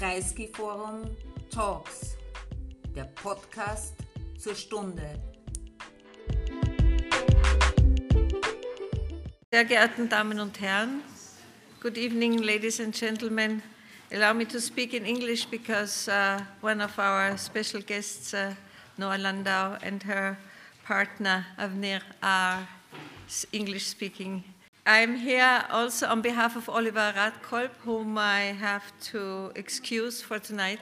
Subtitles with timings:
[0.00, 1.14] Kreisky Forum
[1.50, 2.16] Talks,
[2.96, 3.92] der Podcast
[4.38, 5.20] zur Stunde.
[9.52, 11.02] Sehr geehrten Damen und Herren,
[11.80, 13.62] good evening, ladies and gentlemen.
[14.10, 18.54] Allow me to speak in English because uh, one of our special guests, uh,
[18.96, 20.38] Noah Landau, and her
[20.86, 22.66] partner Avnir are
[23.52, 24.44] English speaking
[24.86, 30.80] I'm here also on behalf of Oliver Radkolb, whom I have to excuse for tonight.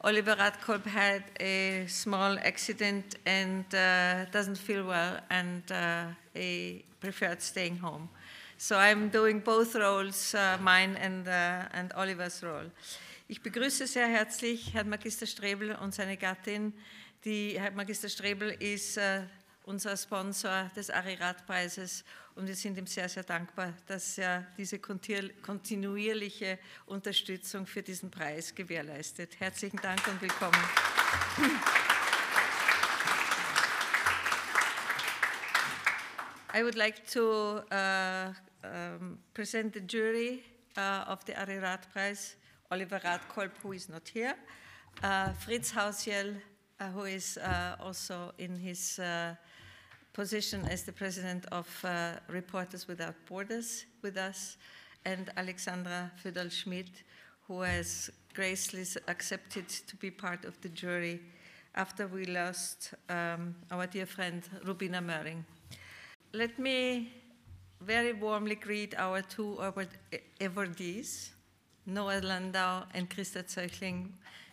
[0.00, 7.42] Oliver Radkolb had a small accident and uh, doesn't feel well, and uh, he preferred
[7.42, 8.08] staying home.
[8.56, 12.70] So I'm doing both roles, uh, mine and, uh, and Olivers role.
[13.28, 16.72] Ich begrüße sehr herzlich Herrn Magister Strebel und seine Gattin.
[17.26, 19.20] Die Herr Magister Strebel ist uh,
[19.64, 26.58] unser Sponsor des Arirat-Preises und wir sind ihm sehr, sehr dankbar, dass er diese kontinuierliche
[26.86, 29.38] Unterstützung für diesen Preis gewährleistet.
[29.38, 30.58] Herzlichen Dank und willkommen.
[36.52, 38.32] I would like to uh,
[38.64, 40.42] um, present the jury
[40.76, 42.36] uh, of the Arirat Prize,
[42.70, 44.34] Oliver Radkolb, who is not here,
[45.02, 46.40] uh, Fritz Hausjell,
[46.80, 49.34] uh, who is uh, also in his uh,
[50.12, 54.56] position as the president of uh, Reporters Without Borders with us,
[55.04, 57.02] and Alexandra Fidel-Schmidt,
[57.46, 61.20] who has graciously accepted to be part of the jury
[61.74, 65.44] after we lost um, our dear friend Rubina Möring.
[66.32, 67.12] Let me
[67.80, 69.58] very warmly greet our two
[70.40, 71.30] awardees,
[71.86, 74.10] Noah Landau and Christa Zöchling,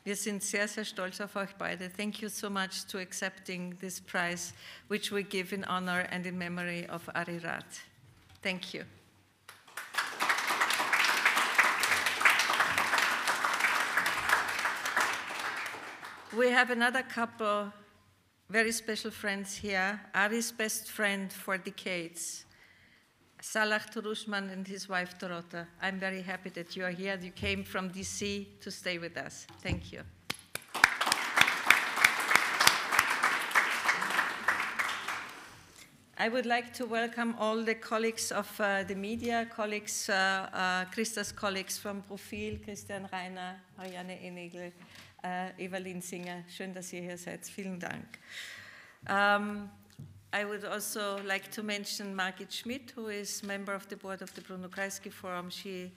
[0.08, 1.89] Wir sind sehr, sehr stolz auf euch beide.
[1.89, 4.53] Thank you so much to accepting this prize,
[4.88, 7.66] which we give in honor and in memory of Arirat.
[8.41, 8.85] Thank you.
[16.38, 17.73] We have another couple,
[18.50, 22.45] very special friends here, Ari's best friend for decades.
[23.50, 25.68] Salah Turushman and his wife Dorota.
[25.81, 27.18] I'm very happy that you are here.
[27.22, 29.47] You came from DC to stay with us.
[29.63, 30.02] Thank you.
[36.19, 40.86] I would like to welcome all the colleagues of uh, the media, colleagues, uh, uh,
[40.94, 44.74] Christa's colleagues from Profil, Christian Reiner, Marianne Enigel,
[45.24, 46.44] uh, Evelyn Singer.
[46.50, 47.46] Schön, dass ihr hier seid.
[47.46, 48.19] Vielen Dank.
[49.07, 49.69] Um,
[50.33, 54.33] I would also like to mention Margit Schmidt, who is member of the board of
[54.33, 55.49] the Bruno Kreisky Forum.
[55.49, 55.91] She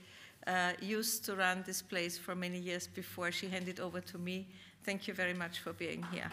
[0.46, 4.46] uh, used to run this place for many years before she handed over to me.
[4.84, 6.30] Thank you very much for being here.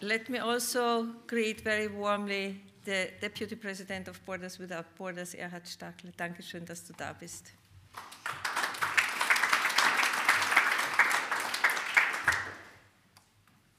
[0.00, 6.12] Let me also greet very warmly the Deputy President of Borders Without Borders, Erhard Stachel.
[6.16, 7.52] Dankeschön, dass du da bist.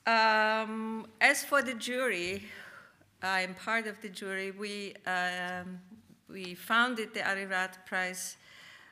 [0.08, 2.42] Um, as for the jury,
[3.22, 4.52] I am part of the jury.
[4.52, 5.82] We, um,
[6.30, 8.38] we founded the Ari Arirat Prize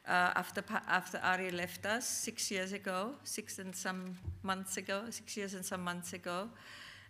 [0.06, 5.38] uh, after, after Ari left us six years ago, six and some months ago, six
[5.38, 6.50] years and some months ago.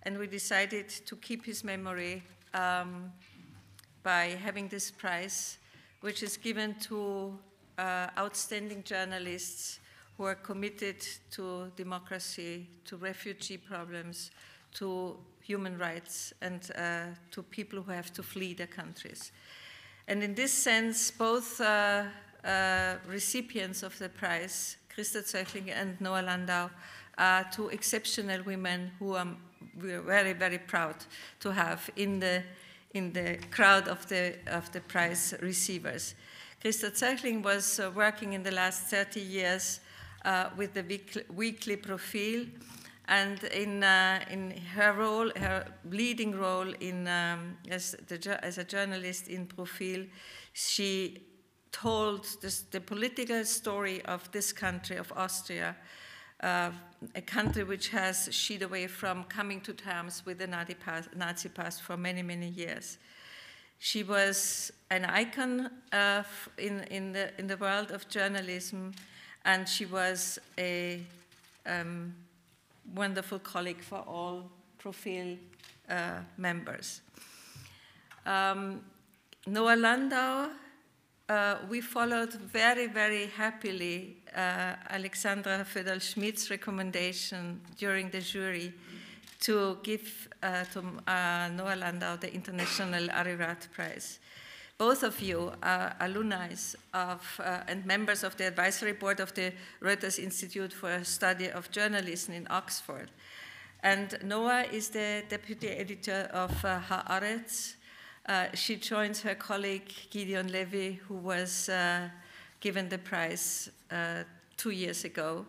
[0.03, 2.21] And we decided to keep his memory
[2.53, 3.11] um,
[4.03, 5.57] by having this prize,
[6.01, 7.39] which is given to
[7.79, 9.79] uh, outstanding journalists
[10.17, 14.31] who are committed to democracy, to refugee problems,
[14.73, 19.31] to human rights, and uh, to people who have to flee their countries.
[20.07, 22.03] And in this sense, both uh,
[22.43, 26.69] uh, recipients of the prize, Christa Zöchling and Noah Landau,
[27.17, 29.27] are two exceptional women who are,
[29.81, 30.95] we're very, very proud
[31.39, 32.43] to have in the,
[32.93, 36.15] in the crowd of the, of the prize receivers.
[36.63, 39.79] Christa Zöchling was uh, working in the last 30 years
[40.25, 42.45] uh, with the weekly, weekly profile.
[43.07, 48.63] And in, uh, in her role, her leading role in, um, as, the, as a
[48.63, 50.07] journalist in Profil,
[50.53, 51.21] she
[51.71, 55.75] told this, the political story of this country, of Austria,
[56.41, 56.71] uh,
[57.13, 61.49] a country which has shied away from coming to terms with the Nazi past, Nazi
[61.49, 62.97] past for many, many years.
[63.77, 66.23] She was an icon uh,
[66.57, 68.93] in, in, the, in the world of journalism
[69.45, 70.99] and she was a
[71.65, 72.13] um,
[72.93, 74.49] wonderful colleague for all
[74.83, 75.37] Profil
[75.89, 77.01] uh, members.
[78.25, 78.81] Um,
[79.47, 80.49] Noah Landau,
[81.29, 88.73] uh, we followed very, very happily uh, Alexandra Fedel-Schmidt's recommendation during the jury
[89.41, 94.19] to give uh, to uh, Noah Landau the International Arirat Prize
[94.77, 96.53] both of you are alumni
[96.93, 101.71] of, uh, and members of the advisory board of the Reuters Institute for Study of
[101.71, 103.09] Journalism in Oxford.
[103.83, 107.75] And Noah is the deputy editor of uh, Haaretz.
[108.27, 112.09] Uh, she joins her colleague Gideon Levy, who was uh,
[112.59, 114.23] given the prize uh,
[114.57, 115.45] two years ago.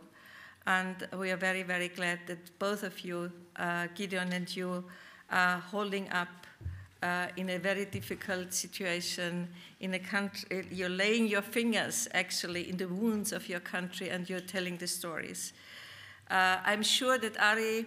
[0.66, 4.84] And we are very, very glad that both of you, uh, Gideon and you,
[5.30, 6.45] are holding up
[7.06, 9.48] uh, in a very difficult situation
[9.80, 10.66] in a country.
[10.72, 14.88] You're laying your fingers actually in the wounds of your country and you're telling the
[14.88, 15.52] stories.
[16.28, 17.86] Uh, I'm sure that Ari,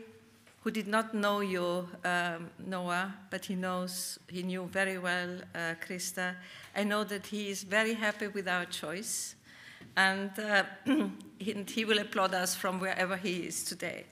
[0.62, 5.76] who did not know you, um, Noah, but he knows, he knew very well uh,
[5.86, 6.36] Krista.
[6.76, 9.36] I know that he is very happy with our choice
[9.98, 14.06] and, uh, and he will applaud us from wherever he is today.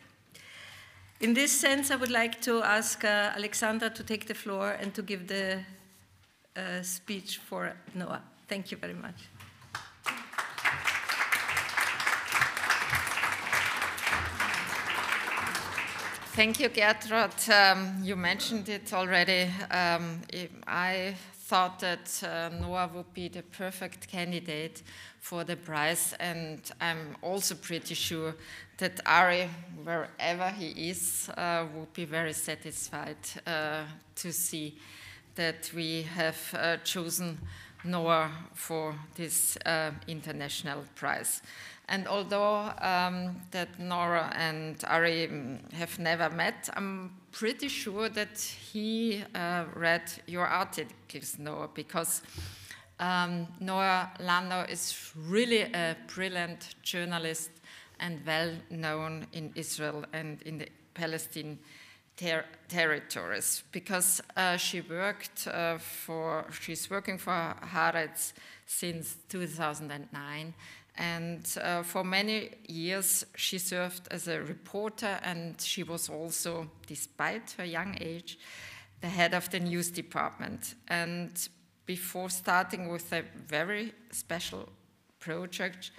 [1.19, 4.93] In this sense, I would like to ask uh, Alexandra to take the floor and
[4.93, 5.61] to give the
[6.55, 8.21] uh, speech for Noah.
[8.47, 9.15] Thank you very much.
[16.35, 17.49] Thank you, Gertrud.
[17.49, 19.49] Um, you mentioned it already.
[19.71, 20.21] Um,
[20.67, 24.83] I thought that uh, Noah would be the perfect candidate
[25.27, 28.33] for the prize, and I'm also pretty sure
[28.77, 29.49] that Ari,
[29.83, 33.83] wherever he is, uh, would be very satisfied uh,
[34.15, 34.77] to see
[35.35, 37.39] that we have uh, chosen
[37.83, 41.41] Noah for this uh, international prize.
[41.89, 48.39] And although um, that Nora and Ari mm, have never met, I'm pretty sure that
[48.71, 52.21] he uh, read your articles, Noah, because
[52.99, 57.51] um, Noah Landau is really a brilliant journalist
[57.99, 61.59] and well known in Israel and in the Palestine
[62.15, 68.33] ter territories because uh, she worked uh, for, she's working for Haaretz
[68.65, 70.53] since 2009
[70.97, 77.53] and uh, for many years, she served as a reporter, and she was also, despite
[77.57, 78.39] her young age,
[79.01, 80.73] the head of the news department.
[80.87, 81.31] And
[81.87, 84.69] before starting with a very special
[85.19, 85.91] project,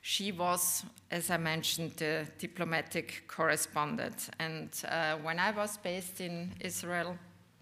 [0.00, 4.30] she was, as I mentioned, the diplomatic correspondent.
[4.38, 7.18] And uh, when I was based in Israel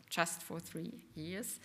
[0.08, 1.58] just for three years,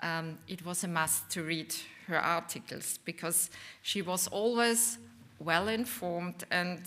[0.00, 1.74] um, it was a must to read
[2.08, 3.50] her articles because
[3.82, 4.98] she was always
[5.38, 6.80] well informed and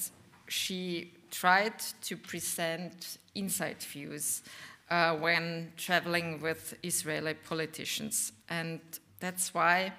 [0.48, 4.44] she tried to present inside views
[4.90, 8.32] uh, when traveling with Israeli politicians.
[8.50, 8.80] And
[9.20, 9.94] that's why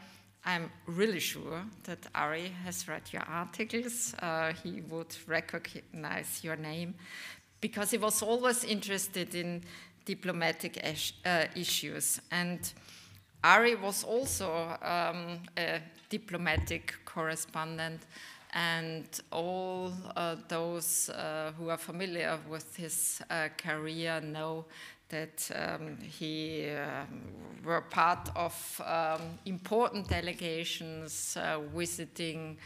[0.44, 4.14] I'm really sure that Ari has read your articles.
[4.20, 6.94] Uh, he would recognize your name
[7.60, 9.64] because he was always interested in
[10.04, 10.80] diplomatic
[11.24, 12.20] uh, issues.
[12.30, 12.60] And
[13.42, 18.02] Ari was also um, a diplomatic correspondent,
[18.56, 24.64] and all uh, those uh, who are familiar with his uh, career know
[25.10, 27.20] that um, he um,
[27.62, 32.56] were part of um, important delegations uh, visiting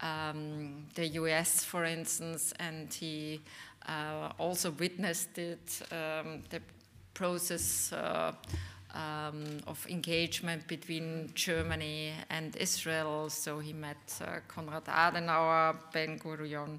[0.00, 3.42] um, the US, for instance, and he
[3.86, 6.62] uh, also witnessed it, um, the
[7.12, 8.32] process uh,
[8.94, 13.30] um, of engagement between Germany and Israel.
[13.30, 16.78] So he met uh, Konrad Adenauer, Ben Gurion,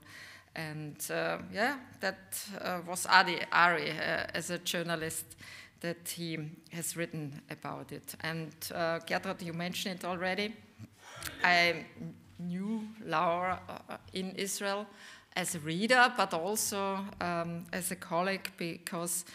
[0.56, 5.36] and uh, yeah, that uh, was Adi Ari uh, as a journalist
[5.82, 6.38] that he
[6.72, 8.16] has written about it.
[8.22, 10.56] And uh, Gertrud, you mentioned it already.
[11.44, 11.86] I
[12.40, 14.86] knew Laura uh, in Israel
[15.36, 19.26] as a reader, but also um, as a colleague because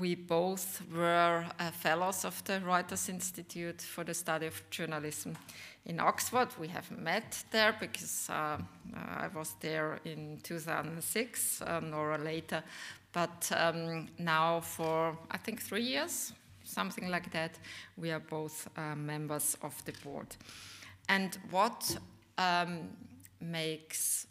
[0.00, 5.36] we both were uh, fellows of the Reuters Institute for the Study of Journalism
[5.84, 6.48] in Oxford.
[6.58, 8.56] We have met there because uh,
[8.94, 12.62] I was there in 2006, um, or later.
[13.12, 16.32] But um, now, for I think three years,
[16.64, 17.58] something like that,
[17.98, 20.34] we are both uh, members of the board.
[21.08, 21.98] And what
[22.38, 22.88] um,
[23.40, 24.26] makes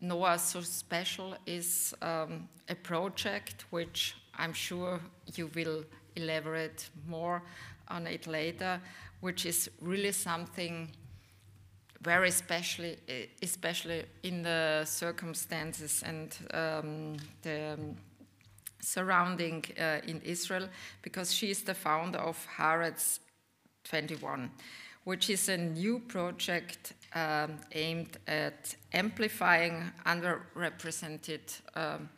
[0.00, 5.00] Noah so special is um, a project which I'm sure
[5.34, 5.84] you will
[6.16, 7.42] elaborate more
[7.88, 8.80] on it later,
[9.20, 10.90] which is really something
[12.00, 12.96] very especially,
[13.42, 17.76] especially in the circumstances and um, the
[18.80, 20.68] surrounding uh, in Israel,
[21.02, 23.18] because she is the founder of Haaretz
[23.84, 24.50] 21,
[25.04, 31.40] which is a new project um, aimed at amplifying underrepresented
[31.74, 32.08] um,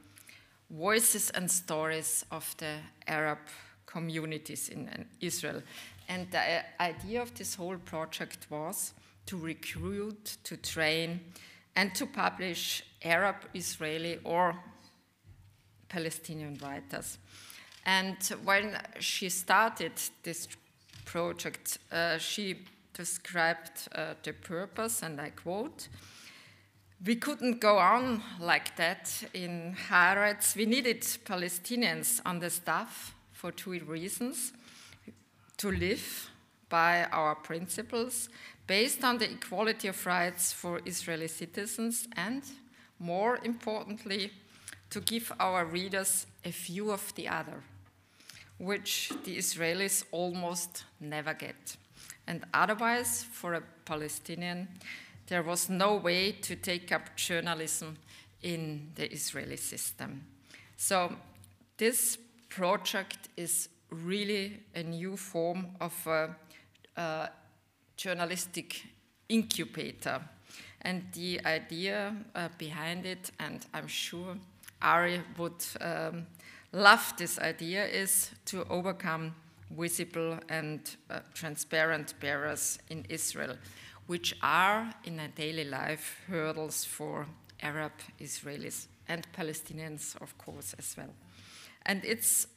[0.70, 3.38] voices and stories of the Arab
[3.86, 5.62] communities in Israel.
[6.08, 8.94] And the idea of this whole project was
[9.26, 11.20] to recruit, to train,
[11.76, 14.54] and to publish Arab, Israeli, or
[15.88, 17.18] Palestinian writers.
[17.86, 20.48] And when she started this
[21.04, 25.88] project, uh, she described uh, the purpose, and I quote,
[27.04, 30.54] we couldn't go on like that in Haaretz.
[30.54, 34.52] We needed Palestinians on the staff for two reasons
[35.56, 36.30] to live
[36.68, 38.28] by our principles
[38.66, 42.42] based on the equality of rights for Israeli citizens and,
[42.98, 44.32] more importantly,
[44.90, 47.62] to give our readers a view of the other,
[48.58, 51.76] which the Israelis almost never get.
[52.26, 54.68] And otherwise, for a Palestinian,
[55.30, 57.96] there was no way to take up journalism
[58.42, 60.26] in the Israeli system.
[60.76, 61.14] So,
[61.78, 62.18] this
[62.48, 66.36] project is really a new form of a,
[66.96, 67.30] a
[67.96, 68.82] journalistic
[69.28, 70.20] incubator.
[70.82, 74.36] And the idea uh, behind it, and I'm sure
[74.82, 76.26] Ari would um,
[76.72, 79.34] love this idea, is to overcome
[79.70, 83.56] visible and uh, transparent barriers in Israel,
[84.10, 87.28] which are in daily life hurdles for
[87.62, 91.14] Arab Israelis and Palestinians, of course, as well.
[91.86, 92.48] And it's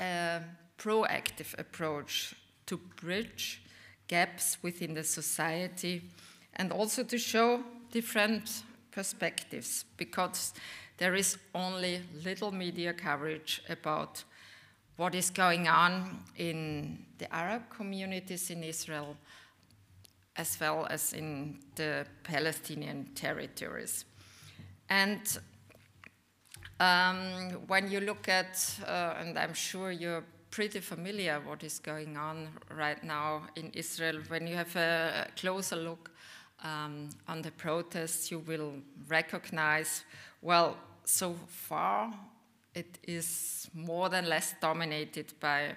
[0.00, 0.40] a
[0.76, 2.34] proactive approach
[2.66, 3.62] to bridge
[4.08, 6.02] gaps within the society
[6.56, 10.54] and also to show different perspectives because
[10.98, 14.24] there is only little media coverage about
[14.96, 19.16] what is going on in the Arab communities in Israel
[20.36, 24.04] as well as in the Palestinian territories.
[24.88, 25.20] And
[26.78, 32.16] um, when you look at, uh, and I'm sure you're pretty familiar what is going
[32.16, 36.10] on right now in Israel, when you have a closer look
[36.62, 38.74] um, on the protests, you will
[39.08, 40.04] recognize,
[40.42, 42.12] well, so far
[42.74, 45.74] it is more than less dominated by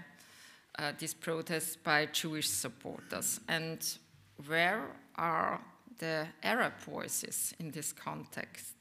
[0.78, 3.40] uh, these protests by Jewish supporters.
[3.48, 3.80] And
[4.48, 5.62] where are
[5.98, 8.76] the Arab voices in this context?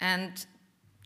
[0.00, 0.44] And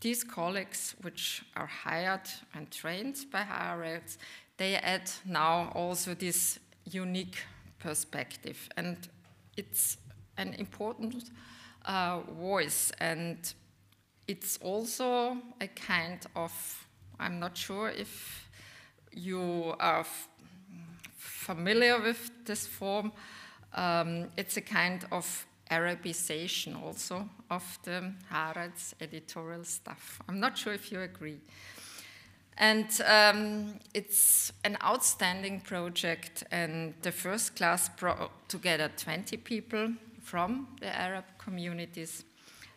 [0.00, 4.16] these colleagues, which are hired and trained by Haaretz,
[4.56, 7.38] they add now also this unique
[7.78, 8.68] perspective.
[8.76, 8.96] And
[9.56, 9.98] it's
[10.36, 11.30] an important
[11.84, 12.92] uh, voice.
[13.00, 13.38] And
[14.26, 16.52] it's also a kind of,
[17.18, 18.48] I'm not sure if
[19.12, 20.04] you are
[21.16, 23.12] familiar with this form,
[23.76, 30.20] um, it's a kind of Arabization also of the Haaretz editorial stuff.
[30.28, 31.40] I'm not sure if you agree.
[32.58, 39.92] And um, it's an outstanding project, and the first class brought together 20 people
[40.22, 42.24] from the Arab communities,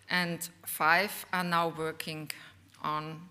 [0.09, 2.29] and five are now working
[2.81, 3.21] on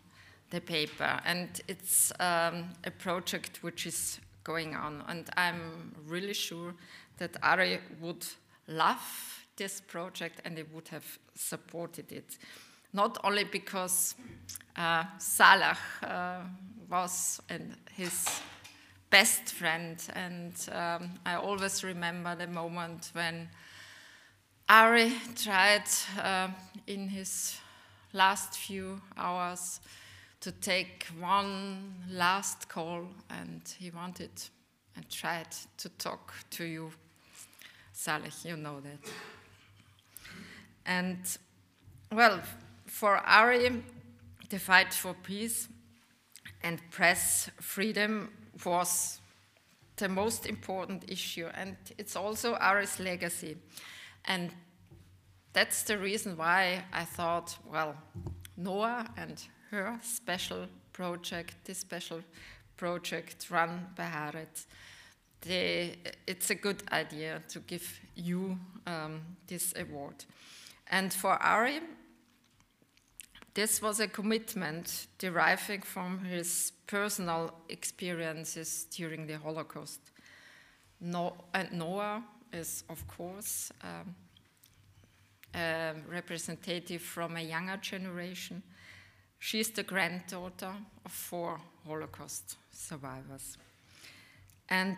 [0.50, 1.20] the paper.
[1.26, 6.74] And it's um, a project which is going on, and I'm really sure
[7.18, 8.26] that Ari would
[8.66, 12.38] love this project and they would have supported it.
[12.92, 14.14] Not only because
[14.76, 16.40] uh, Salah uh,
[16.88, 18.40] was and his
[19.10, 23.48] best friend, and um, I always remember the moment when
[24.68, 25.88] Ari tried
[26.22, 26.48] uh,
[26.86, 27.58] in his
[28.12, 29.80] last few hours
[30.40, 34.30] to take one last call, and he wanted
[34.96, 36.90] and tried to talk to you.
[37.98, 39.10] Saleh, you know that.
[40.86, 41.18] And
[42.12, 42.40] well,
[42.86, 43.82] for Ari,
[44.48, 45.68] the fight for peace
[46.62, 48.30] and press freedom
[48.64, 49.18] was
[49.96, 53.56] the most important issue, and it's also Ari's legacy.
[54.26, 54.52] And
[55.52, 57.96] that's the reason why I thought, well,
[58.56, 62.20] Noah and her special project, this special
[62.76, 64.66] project run by Haaretz,
[65.46, 70.24] it's a good idea to give you um, this award.
[70.90, 71.80] And for Ari,
[73.54, 80.00] this was a commitment deriving from his personal experiences during the Holocaust.
[81.00, 84.14] No, and Noah is, of course, um,
[85.54, 88.62] a representative from a younger generation.
[89.38, 90.72] She is the granddaughter
[91.04, 93.56] of four Holocaust survivors.
[94.68, 94.96] And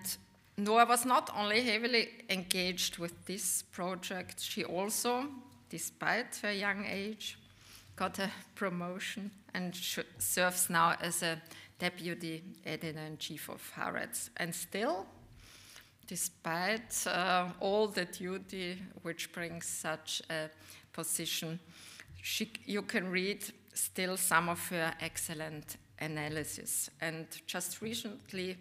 [0.56, 5.26] Noah was not only heavily engaged with this project, she also
[5.70, 7.38] despite her young age,
[7.96, 9.74] got a promotion and
[10.18, 11.40] serves now as a
[11.78, 14.30] deputy editor-in-chief of Haaretz.
[14.36, 15.06] And still,
[16.06, 20.50] despite uh, all the duty which brings such a
[20.92, 21.58] position,
[22.20, 26.90] she, you can read still some of her excellent analysis.
[27.00, 28.56] And just recently,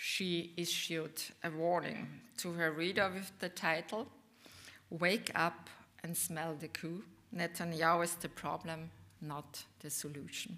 [0.00, 4.06] she issued a warning to her reader with the title
[4.90, 5.68] Wake Up
[6.04, 7.02] and Smell the Coup.
[7.34, 8.90] Netanyahu is the problem,
[9.20, 10.56] not the solution.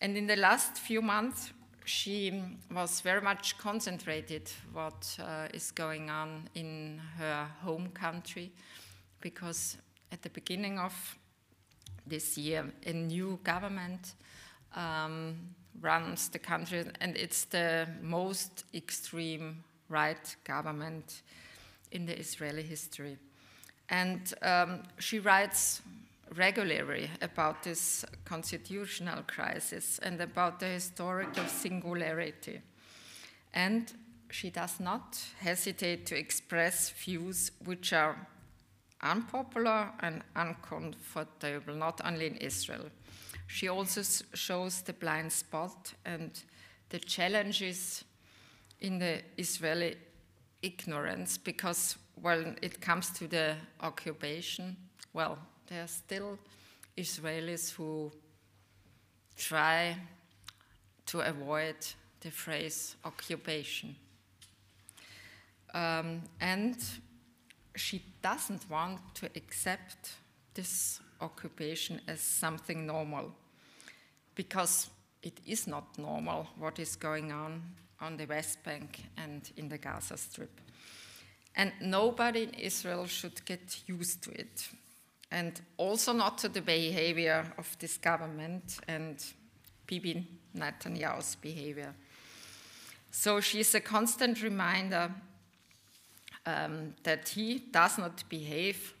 [0.00, 1.52] And in the last few months,
[1.84, 2.42] she
[2.74, 8.50] was very much concentrated what uh, is going on in her home country
[9.20, 9.76] because
[10.10, 11.18] at the beginning of
[12.06, 14.14] this year a new government
[14.74, 15.36] um,
[15.80, 21.22] runs the country and it's the most extreme right government
[21.92, 23.16] in the Israeli history.
[23.88, 25.82] And um, she writes
[26.36, 32.60] regularly about this constitutional crisis and about the historical singularity.
[33.54, 33.90] And
[34.30, 38.26] she does not hesitate to express views which are
[39.00, 42.90] unpopular and uncomfortable, not only in Israel.
[43.48, 44.02] She also
[44.34, 46.30] shows the blind spot and
[46.90, 48.04] the challenges
[48.80, 49.96] in the Israeli
[50.62, 54.76] ignorance because when it comes to the occupation,
[55.14, 56.38] well, there are still
[56.96, 58.12] Israelis who
[59.36, 59.96] try
[61.06, 61.76] to avoid
[62.20, 63.96] the phrase occupation.
[65.72, 66.76] Um, and
[67.76, 70.12] she doesn't want to accept
[70.54, 73.32] this occupation as something normal
[74.34, 74.90] because
[75.22, 77.62] it is not normal what is going on
[78.00, 80.60] on the West Bank and in the Gaza Strip.
[81.56, 84.68] And nobody in Israel should get used to it
[85.30, 89.22] and also not to the behavior of this government and
[89.86, 91.94] Bibi Netanyahu's behavior.
[93.10, 95.10] So she's a constant reminder
[96.46, 98.94] um, that he does not behave.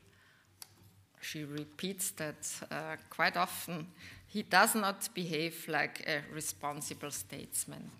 [1.20, 3.86] She repeats that uh, quite often.
[4.26, 7.90] He does not behave like a responsible statesman.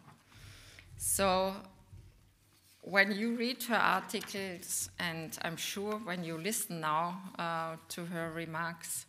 [0.97, 1.55] So
[2.83, 8.31] when you read her articles, and I'm sure when you listen now uh, to her
[8.33, 9.07] remarks,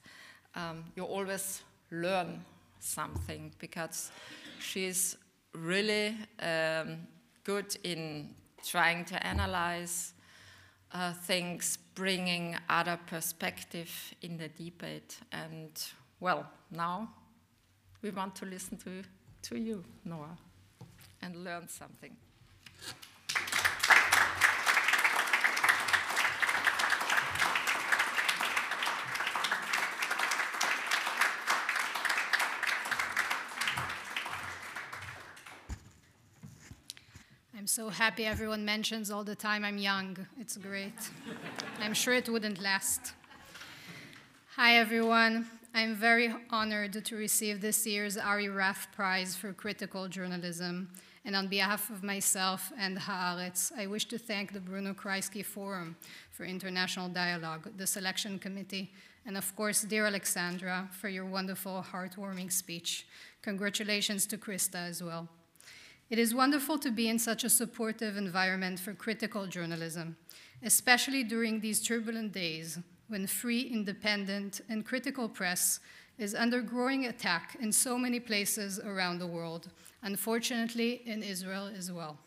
[0.56, 2.44] um, you always learn
[2.80, 4.12] something because
[4.60, 5.18] she's
[5.54, 6.98] really um,
[7.44, 8.30] good in
[8.64, 10.14] trying to analyze
[10.92, 15.18] uh, things, bringing other perspective in the debate.
[15.34, 15.72] And
[16.22, 17.10] well, now
[18.02, 19.04] we want to listen to,
[19.42, 20.38] to you, Noah,
[21.22, 22.16] and learn something.
[37.80, 40.18] So happy everyone mentions all the time I'm young.
[40.38, 41.00] It's great.
[41.80, 43.14] I'm sure it wouldn't last.
[44.58, 45.48] Hi, everyone.
[45.74, 50.90] I'm very honored to receive this year's Ari Rath Prize for Critical Journalism.
[51.24, 55.96] And on behalf of myself and Haaretz, I wish to thank the Bruno Kreisky Forum
[56.32, 58.92] for International Dialogue, the selection committee,
[59.26, 63.08] and of course, dear Alexandra, for your wonderful, heartwarming speech.
[63.42, 65.30] Congratulations to Krista as well.
[66.10, 70.18] It is wonderful to be in such a supportive environment for critical journalism,
[70.64, 75.80] especially during these turbulent days when free, independent, and critical press
[76.18, 79.70] is under growing attack in so many places around the world,
[80.02, 82.18] unfortunately in Israel as well.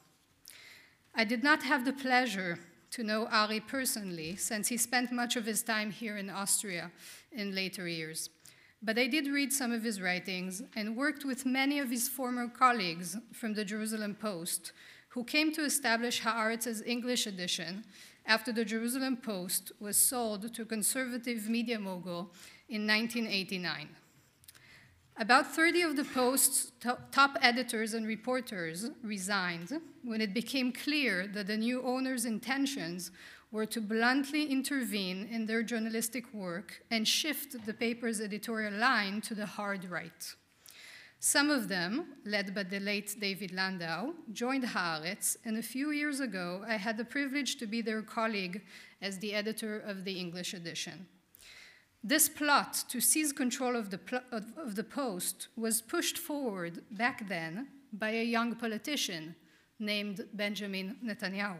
[1.14, 2.58] I did not have the pleasure
[2.92, 6.92] to know Ari personally, since he spent much of his time here in Austria
[7.32, 8.30] in later years.
[8.82, 12.48] But I did read some of his writings and worked with many of his former
[12.48, 14.72] colleagues from the Jerusalem Post,
[15.10, 17.84] who came to establish Haaretz's English edition
[18.26, 22.32] after the Jerusalem Post was sold to conservative media mogul
[22.68, 23.88] in 1989.
[25.18, 31.46] About 30 of the Post's top editors and reporters resigned when it became clear that
[31.46, 33.10] the new owner's intentions
[33.52, 39.34] were to bluntly intervene in their journalistic work and shift the paper's editorial line to
[39.34, 40.34] the hard right.
[41.20, 46.18] Some of them, led by the late David Landau, joined Haaretz, and a few years
[46.18, 48.62] ago I had the privilege to be their colleague
[49.00, 51.06] as the editor of the English edition.
[52.02, 54.00] This plot to seize control of the,
[54.32, 59.36] of, the Post was pushed forward back then by a young politician
[59.78, 61.58] named Benjamin Netanyahu.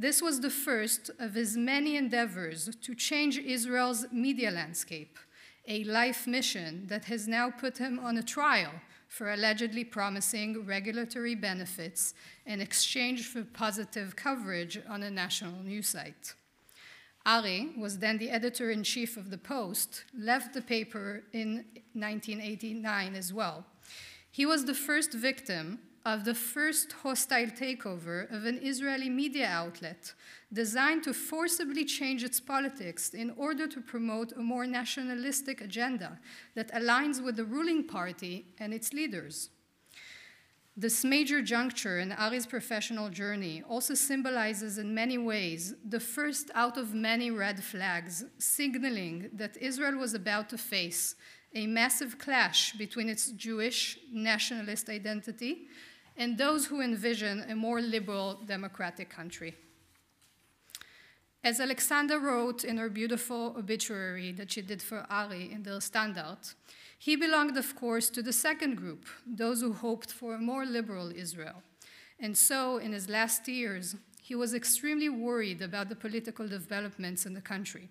[0.00, 5.18] This was the first of his many endeavors to change Israel's media landscape,
[5.68, 8.72] a life mission that has now put him on a trial
[9.08, 12.14] for allegedly promising regulatory benefits
[12.46, 16.32] in exchange for positive coverage on a national news site.
[17.26, 23.14] Ari was then the editor in chief of the Post, left the paper in 1989
[23.14, 23.66] as well.
[24.30, 30.14] He was the first victim of the first hostile takeover of an Israeli media outlet
[30.52, 36.18] designed to forcibly change its politics in order to promote a more nationalistic agenda
[36.54, 39.50] that aligns with the ruling party and its leaders.
[40.76, 46.78] This major juncture in Ari's professional journey also symbolizes in many ways the first out
[46.78, 51.16] of many red flags signaling that Israel was about to face
[51.54, 55.66] a massive clash between its Jewish nationalist identity
[56.20, 59.54] and those who envision a more liberal democratic country.
[61.42, 66.36] As Alexandra wrote in her beautiful obituary that she did for Ari in the Standard,
[66.98, 71.10] he belonged, of course, to the second group, those who hoped for a more liberal
[71.10, 71.62] Israel.
[72.18, 77.32] And so, in his last years, he was extremely worried about the political developments in
[77.32, 77.88] the country.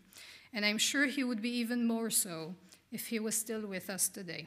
[0.54, 2.54] And I'm sure he would be even more so
[2.92, 4.46] if he was still with us today.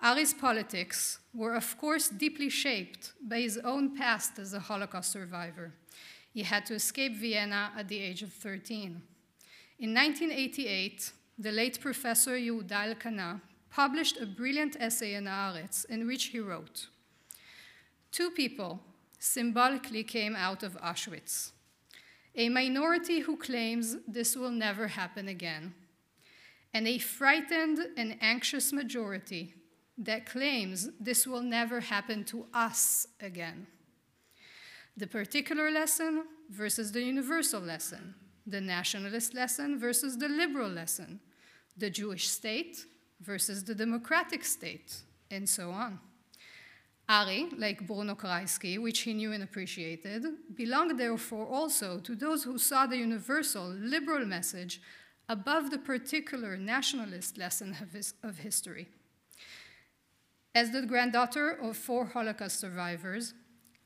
[0.00, 5.72] Ari's politics were, of course, deeply shaped by his own past as a Holocaust survivor.
[6.32, 9.02] He had to escape Vienna at the age of 13.
[9.80, 16.26] In 1988, the late Professor Yehuda Elkana published a brilliant essay in Haaretz in which
[16.26, 16.88] he wrote
[18.12, 18.80] Two people
[19.18, 21.52] symbolically came out of Auschwitz
[22.38, 25.74] a minority who claims this will never happen again,
[26.72, 29.54] and a frightened and anxious majority
[29.98, 33.66] that claims this will never happen to us again
[34.98, 38.14] the particular lesson versus the universal lesson,
[38.46, 41.20] the nationalist lesson versus the liberal lesson,
[41.76, 42.84] the Jewish state
[43.20, 44.96] versus the democratic state,
[45.30, 46.00] and so on.
[47.08, 52.58] Ari, like Bruno Kreisky, which he knew and appreciated, belonged therefore also to those who
[52.58, 54.80] saw the universal liberal message
[55.28, 58.88] above the particular nationalist lesson of, his, of history.
[60.58, 63.32] As the granddaughter of four Holocaust survivors,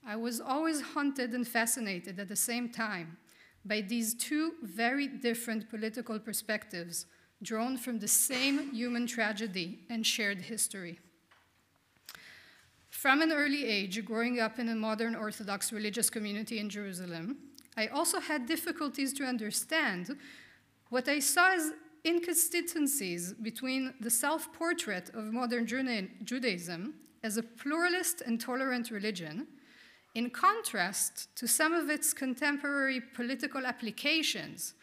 [0.06, 3.18] I was always haunted and fascinated at the same time
[3.62, 7.04] by these two very different political perspectives
[7.42, 10.98] drawn from the same human tragedy and shared history.
[12.88, 17.36] From an early age, growing up in a modern Orthodox religious community in Jerusalem,
[17.76, 20.16] I also had difficulties to understand
[20.88, 21.72] what I saw as
[22.04, 29.46] inconsistencies between the self portrait of modern Judaism as a pluralist and tolerant religion
[30.14, 34.74] in contrast to some of its contemporary political applications,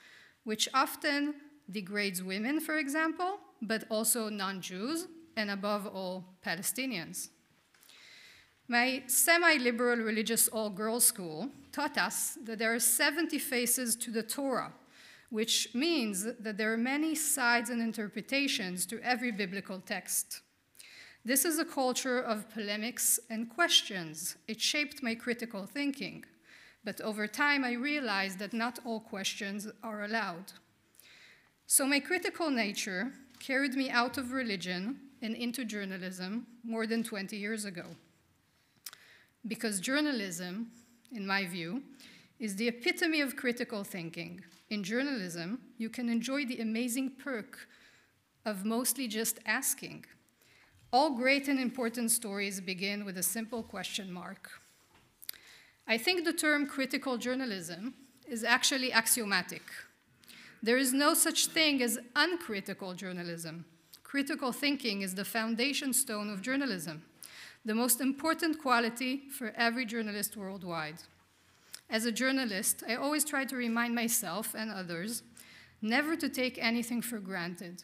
[0.44, 1.36] which often
[1.70, 7.30] degrades women, for example, but also non Jews, and above all, Palestinians.
[8.68, 14.12] My semi liberal religious all girls school taught us that there are 70 faces to
[14.12, 14.72] the Torah,
[15.30, 20.42] which means that there are many sides and interpretations to every biblical text.
[21.24, 24.38] This is a culture of polemics and questions.
[24.48, 26.26] It shaped my critical thinking.
[26.84, 30.54] But over time, I realized that not all questions are allowed.
[31.68, 37.36] So my critical nature carried me out of religion and into journalism more than 20
[37.36, 37.86] years ago.
[39.46, 40.72] Because journalism,
[41.12, 41.84] in my view,
[42.40, 44.42] is the epitome of critical thinking.
[44.70, 47.68] In journalism, you can enjoy the amazing perk
[48.46, 50.06] of mostly just asking.
[50.94, 54.50] All great and important stories begin with a simple question mark.
[55.88, 57.96] I think the term critical journalism
[58.28, 59.64] is actually axiomatic.
[60.62, 63.66] There is no such thing as uncritical journalism.
[64.04, 67.04] Critical thinking is the foundation stone of journalism,
[67.66, 71.02] the most important quality for every journalist worldwide.
[71.90, 75.24] As a journalist, I always try to remind myself and others
[75.82, 77.84] never to take anything for granted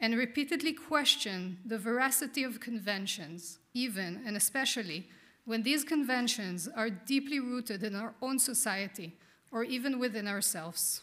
[0.00, 5.08] and repeatedly question the veracity of conventions, even and especially
[5.44, 9.16] when these conventions are deeply rooted in our own society
[9.50, 11.02] or even within ourselves.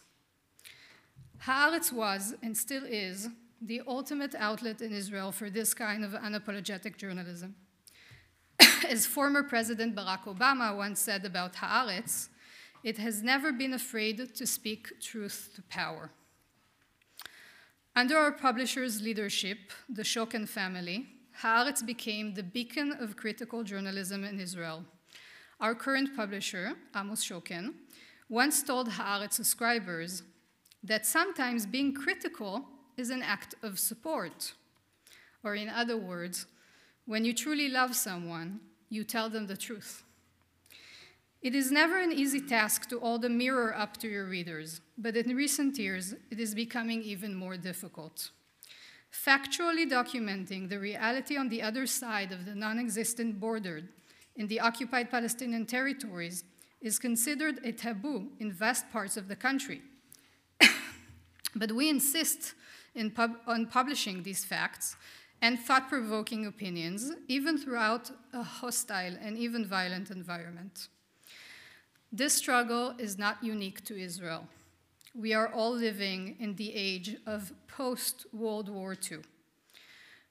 [1.44, 3.30] Haaretz was and still is
[3.62, 7.56] the ultimate outlet in Israel for this kind of unapologetic journalism.
[8.90, 12.30] As former President Barack Obama once said about Haaretz,
[12.84, 16.12] it has never been afraid to speak truth to power.
[17.96, 21.08] Under our publisher's leadership, the Shoken family,
[21.42, 24.84] Haaretz became the beacon of critical journalism in Israel.
[25.60, 27.74] Our current publisher, Amos Shoken,
[28.30, 30.24] once told Haaretz subscribers
[30.84, 32.66] that sometimes being critical
[32.98, 34.54] is an act of support.
[35.44, 36.48] Or, in other words,
[37.06, 40.04] When you truly love someone, you tell them the truth.
[41.42, 45.16] It is never an easy task to hold a mirror up to your readers, but
[45.16, 48.32] in recent years, it is becoming even more difficult.
[49.12, 53.84] Factually documenting the reality on the other side of the non existent border
[54.36, 56.44] in the occupied Palestinian territories
[56.82, 59.82] is considered a taboo in vast parts of the country.
[61.56, 62.56] but we insist
[63.14, 64.96] pub- on publishing these facts
[65.42, 70.88] and thought provoking opinions, even throughout a hostile and even violent environment.
[72.12, 74.48] This struggle is not unique to Israel.
[75.14, 79.20] We are all living in the age of post World War II.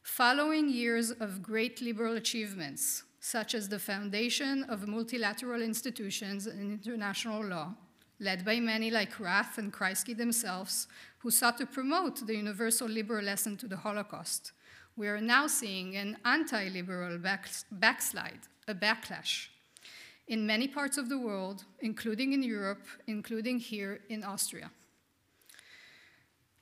[0.03, 7.43] Following years of great liberal achievements, such as the foundation of multilateral institutions and international
[7.43, 7.75] law,
[8.21, 10.87] led by many like Rath and Kreisky themselves,
[11.19, 14.53] who sought to promote the universal liberal lesson to the Holocaust.
[14.97, 19.49] We are now seeing an anti liberal back, backslide, a backlash,
[20.29, 24.71] in many parts of the world, including in Europe, including here in Austria.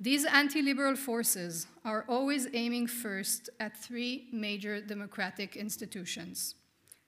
[0.00, 6.54] These anti liberal forces are always aiming first at three major democratic institutions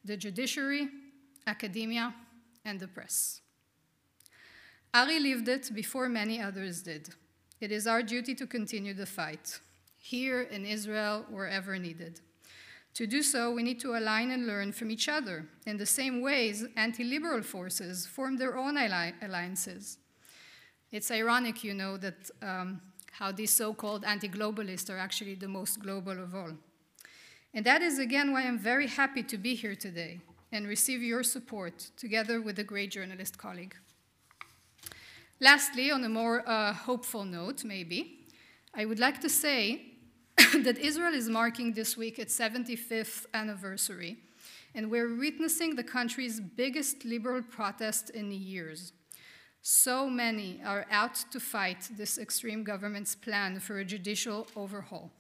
[0.05, 0.89] the judiciary,
[1.47, 2.15] academia,
[2.67, 3.41] and the press.
[4.93, 7.09] Ari lived it before many others did.
[7.61, 9.59] It is our duty to continue the fight,
[10.05, 12.21] here in Israel, wherever needed.
[12.93, 16.21] To do so, we need to align and learn from each other in the same
[16.21, 19.97] ways anti liberal forces form their own alliances.
[20.93, 25.49] It's ironic, you know, that um, how these so called anti globalists are actually the
[25.49, 26.53] most global of all.
[27.55, 30.21] And that is again why I'm very happy to be here today
[30.53, 33.75] and receive your support together with a great journalist colleague.
[35.41, 38.27] Lastly, on a more uh, hopeful note, maybe,
[38.75, 39.94] I would like to say
[40.65, 44.17] that Israel is marking this week its 75th anniversary,
[44.75, 48.93] and we're witnessing the country's biggest liberal protest in years.
[49.63, 55.11] So many are out to fight this extreme government's plan for a judicial overhaul,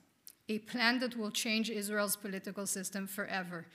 [0.49, 3.67] a plan that will change Israel's political system forever,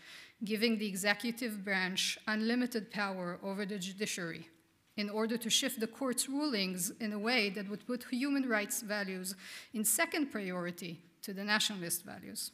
[0.44, 4.48] giving the executive branch unlimited power over the judiciary
[4.98, 8.82] in order to shift the court's rulings in a way that would put human rights
[8.82, 9.36] values
[9.74, 11.00] in second priority
[11.30, 12.50] to the nationalist values.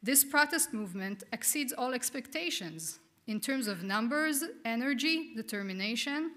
[0.00, 6.30] This protest movement exceeds all expectations in terms of numbers, energy, determination,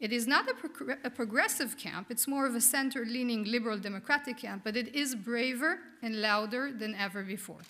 [0.00, 3.78] it is not a, pro a, progressive camp, it's more of a center leaning liberal
[3.78, 7.64] democratic camp, but it is braver and louder than ever before.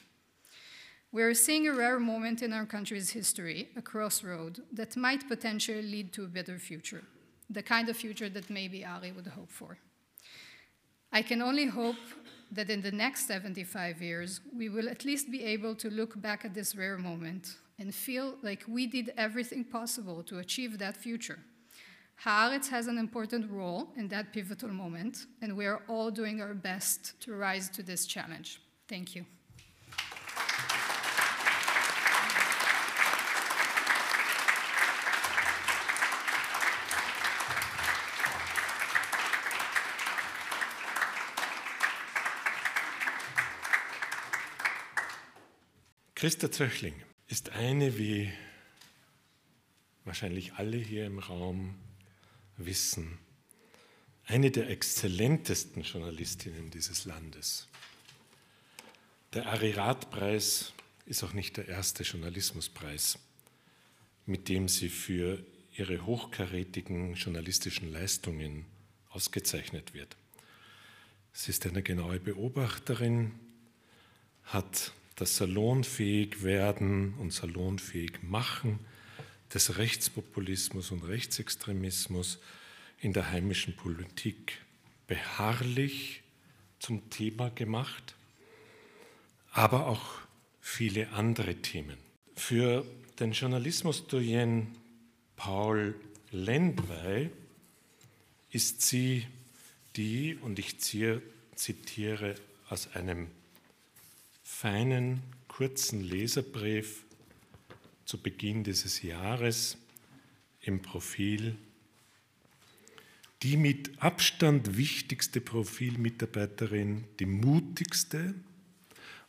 [1.11, 6.13] We're seeing a rare moment in our country's history, a crossroad that might potentially lead
[6.13, 7.03] to a better future,
[7.51, 9.79] the kind of future that maybe Ali would hope for.
[11.11, 11.97] I can only hope
[12.53, 16.45] that in the next 75 years, we will at least be able to look back
[16.45, 21.39] at this rare moment and feel like we did everything possible to achieve that future.
[22.25, 26.55] Haaretz has an important role in that pivotal moment, and we are all doing our
[26.55, 28.61] best to rise to this challenge.
[28.89, 29.25] Thank you.
[46.19, 46.95] Christa Zöchling
[47.29, 48.29] ist eine, wie
[50.05, 51.77] wahrscheinlich alle hier im Raum
[52.57, 53.21] wissen,
[54.27, 57.69] eine der exzellentesten Journalistinnen dieses Landes.
[59.33, 60.73] Der Arirat-Preis
[61.07, 63.21] ist auch nicht der erste Journalismuspreis,
[64.27, 65.39] mit dem sie für
[65.77, 68.67] ihre hochkarätigen journalistischen Leistungen
[69.11, 70.17] ausgezeichnet wird.
[71.33, 73.39] Sie ist eine genaue Beobachterin,
[74.43, 78.79] hat das salonfähig werden und salonfähig machen
[79.53, 82.39] des Rechtspopulismus und Rechtsextremismus
[83.01, 84.61] in der heimischen Politik
[85.09, 86.23] beharrlich
[86.79, 88.15] zum Thema gemacht,
[89.51, 90.07] aber auch
[90.61, 91.97] viele andere Themen.
[92.37, 92.85] Für
[93.19, 94.69] den Journalismus-Doyen
[95.35, 95.97] Paul
[96.31, 97.31] Lendwey
[98.53, 99.27] ist sie
[99.97, 102.37] die, und ich zitiere
[102.69, 103.29] aus einem
[104.49, 107.05] feinen, kurzen Leserbrief
[108.05, 109.77] zu Beginn dieses Jahres
[110.63, 111.57] im Profil
[113.43, 118.35] die mit Abstand wichtigste Profilmitarbeiterin, die mutigste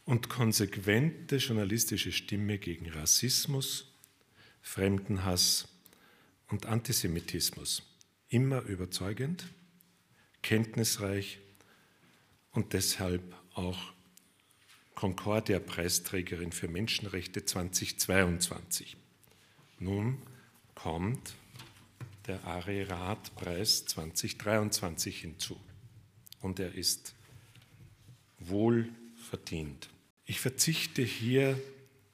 [0.05, 3.93] und konsequente journalistische Stimme gegen Rassismus,
[4.61, 5.67] Fremdenhass
[6.47, 7.83] und Antisemitismus.
[8.29, 9.45] Immer überzeugend,
[10.41, 11.39] kenntnisreich
[12.51, 13.21] und deshalb
[13.53, 13.93] auch
[14.99, 18.97] Concordia-Preisträgerin für Menschenrechte 2022.
[19.79, 20.17] Nun
[20.75, 21.35] kommt
[22.27, 25.57] der Ari-Rat-Preis 2023 hinzu.
[26.41, 27.15] Und er ist
[28.39, 29.87] wohl verdient.
[30.25, 31.57] Ich verzichte hier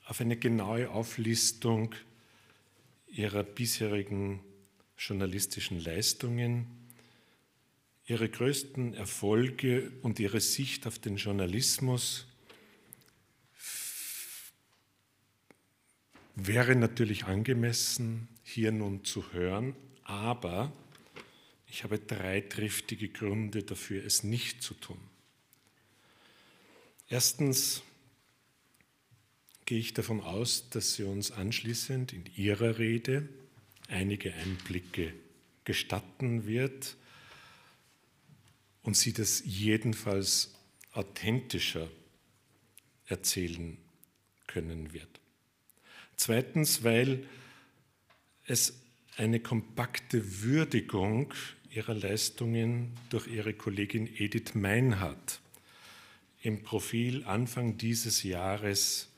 [0.05, 1.95] auf eine genaue Auflistung
[3.07, 4.41] ihrer bisherigen
[4.95, 6.67] journalistischen Leistungen,
[8.05, 12.27] ihre größten Erfolge und ihre Sicht auf den Journalismus
[16.35, 20.71] wäre natürlich angemessen, hier nun zu hören, aber
[21.67, 24.99] ich habe drei triftige Gründe dafür, es nicht zu tun.
[27.09, 27.81] Erstens
[29.65, 33.27] gehe ich davon aus, dass sie uns anschließend in ihrer Rede
[33.87, 35.13] einige Einblicke
[35.63, 36.95] gestatten wird
[38.83, 40.53] und sie das jedenfalls
[40.91, 41.89] authentischer
[43.07, 43.77] erzählen
[44.47, 45.19] können wird.
[46.17, 47.25] Zweitens, weil
[48.45, 48.79] es
[49.17, 51.33] eine kompakte Würdigung
[51.71, 55.41] ihrer Leistungen durch ihre Kollegin Edith Meinhardt
[56.41, 59.09] im Profil Anfang dieses Jahres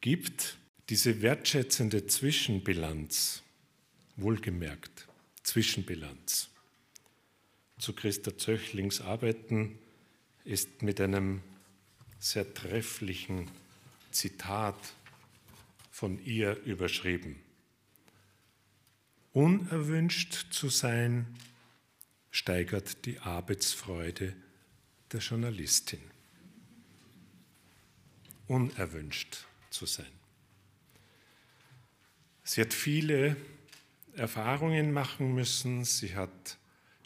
[0.00, 0.56] gibt.
[0.88, 3.42] Diese wertschätzende Zwischenbilanz,
[4.16, 5.08] wohlgemerkt,
[5.42, 6.50] Zwischenbilanz
[7.80, 9.78] zu Christa Zöchlings Arbeiten
[10.44, 11.40] ist mit einem
[12.18, 13.48] sehr trefflichen
[14.10, 14.76] Zitat
[16.00, 17.36] von ihr überschrieben.
[19.34, 21.26] Unerwünscht zu sein,
[22.30, 24.34] steigert die Arbeitsfreude
[25.12, 26.00] der Journalistin.
[28.46, 30.10] Unerwünscht zu sein.
[32.44, 33.36] Sie hat viele
[34.14, 35.84] Erfahrungen machen müssen.
[35.84, 36.56] Sie hat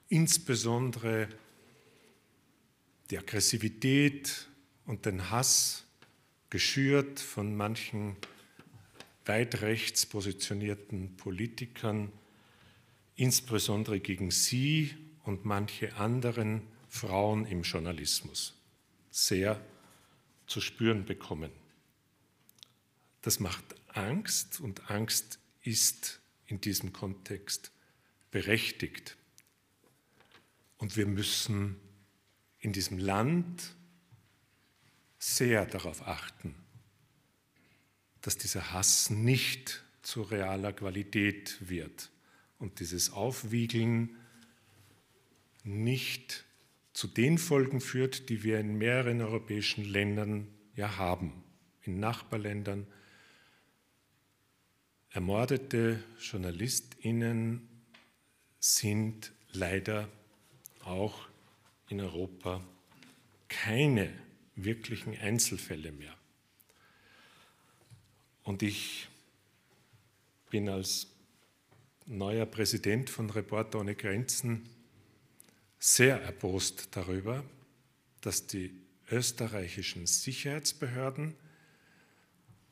[0.09, 1.29] insbesondere
[3.11, 4.47] die Aggressivität
[4.87, 5.85] und den Hass
[6.49, 8.17] geschürt von manchen
[9.25, 12.13] weit rechts positionierten Politikern,
[13.17, 18.55] insbesondere gegen sie und manche anderen Frauen im Journalismus,
[19.11, 19.61] sehr
[20.47, 21.51] zu spüren bekommen.
[23.23, 27.73] Das macht Angst und Angst ist in diesem Kontext
[28.31, 29.17] berechtigt.
[30.77, 31.77] Und wir müssen
[32.59, 33.75] in diesem Land
[35.19, 36.55] sehr darauf achten,
[38.25, 42.11] dass dieser Hass nicht zu realer Qualität wird
[42.59, 44.17] und dieses Aufwiegeln
[45.63, 46.47] nicht
[46.95, 51.45] zu den Folgen führt, die wir in mehreren europäischen Ländern ja haben,
[51.83, 52.87] in Nachbarländern.
[55.11, 57.69] Ermordete Journalistinnen
[58.59, 60.09] sind leider
[60.83, 61.29] auch
[61.91, 62.65] in Europa
[63.49, 64.11] keine
[64.57, 66.17] wirklichen Einzelfälle mehr.
[68.45, 69.09] Und ich
[70.51, 71.09] bin als
[72.07, 74.69] neuer Präsident von Reporter ohne Grenzen
[75.79, 77.43] sehr erbost darüber,
[78.21, 78.71] dass die
[79.11, 81.35] österreichischen Sicherheitsbehörden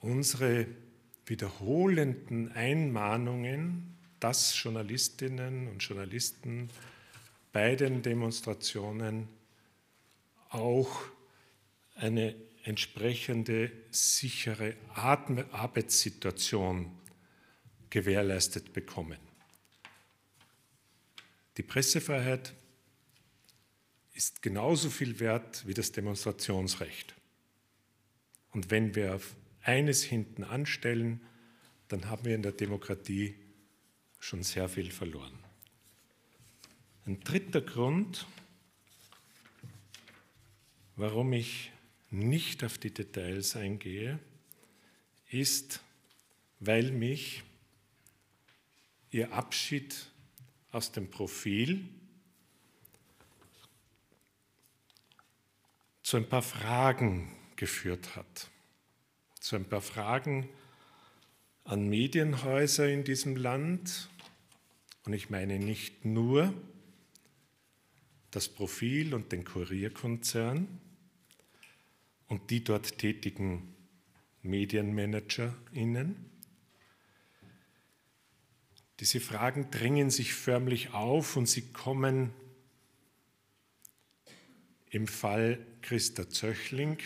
[0.00, 0.66] unsere
[1.26, 6.68] wiederholenden Einmahnungen, dass Journalistinnen und Journalisten
[7.52, 9.28] bei den Demonstrationen
[10.50, 11.00] auch
[11.94, 16.90] eine entsprechende sichere Arbeitssituation
[17.90, 19.18] gewährleistet bekommen.
[21.56, 22.54] Die Pressefreiheit
[24.14, 27.14] ist genauso viel wert wie das Demonstrationsrecht.
[28.50, 31.20] Und wenn wir auf eines hinten anstellen,
[31.88, 33.34] dann haben wir in der Demokratie
[34.18, 35.38] schon sehr viel verloren.
[37.04, 38.26] Ein dritter Grund,
[40.96, 41.71] warum ich
[42.12, 44.18] nicht auf die Details eingehe,
[45.30, 45.80] ist,
[46.60, 47.42] weil mich
[49.10, 49.94] ihr Abschied
[50.70, 51.88] aus dem Profil
[56.02, 58.50] zu ein paar Fragen geführt hat.
[59.40, 60.48] Zu ein paar Fragen
[61.64, 64.08] an Medienhäuser in diesem Land.
[65.04, 66.52] Und ich meine nicht nur
[68.30, 70.80] das Profil und den Kurierkonzern
[72.32, 73.74] und die dort tätigen
[74.40, 76.16] MedienmanagerInnen.
[79.00, 82.32] Diese Fragen drängen sich förmlich auf und sie kommen
[84.88, 86.96] im Fall Christa Zöchling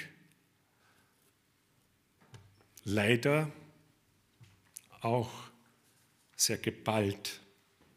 [2.84, 3.50] leider
[5.00, 5.50] auch
[6.36, 7.40] sehr geballt,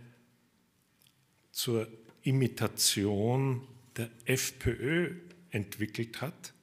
[1.51, 1.87] zur
[2.23, 5.15] Imitation der FPÖ
[5.51, 6.55] entwickelt hat,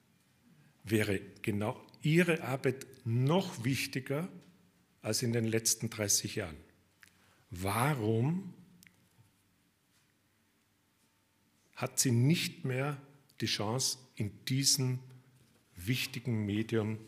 [0.83, 4.29] wäre genau ihre Arbeit noch wichtiger
[5.03, 6.57] als in den letzten 30 Jahren.
[7.51, 8.55] Warum
[11.81, 13.01] hat sie nicht mehr
[13.41, 15.01] die Chance, in diesem
[15.77, 16.99] wichtigen Medium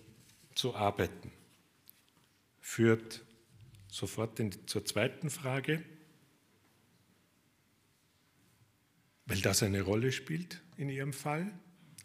[0.54, 1.30] zu arbeiten?
[2.60, 3.24] Führt
[3.88, 5.84] sofort in, zur zweiten Frage.
[9.32, 11.50] weil das eine Rolle spielt in Ihrem Fall,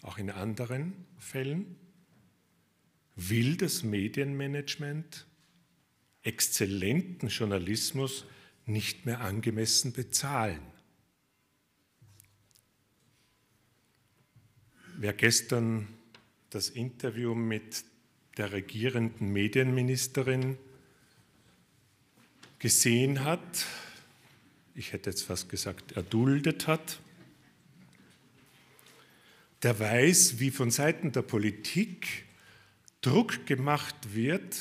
[0.01, 1.75] auch in anderen Fällen,
[3.15, 5.25] will das Medienmanagement
[6.21, 8.25] exzellenten Journalismus
[8.65, 10.61] nicht mehr angemessen bezahlen.
[14.99, 15.87] Wer gestern
[16.49, 17.83] das Interview mit
[18.37, 20.57] der regierenden Medienministerin
[22.57, 23.67] gesehen hat,
[24.73, 26.99] ich hätte jetzt fast gesagt, erduldet hat,
[29.61, 32.25] der weiß, wie von Seiten der Politik
[33.01, 34.57] Druck gemacht wird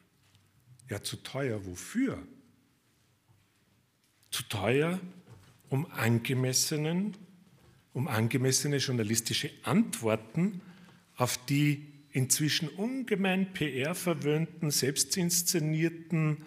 [0.88, 2.26] Ja, zu teuer wofür?
[4.32, 5.02] Zu teuer,
[5.68, 7.18] um angemessenen,
[7.94, 10.62] um angemessene journalistische Antworten
[11.16, 16.46] auf die inzwischen ungemein PR verwöhnten, selbstinszenierten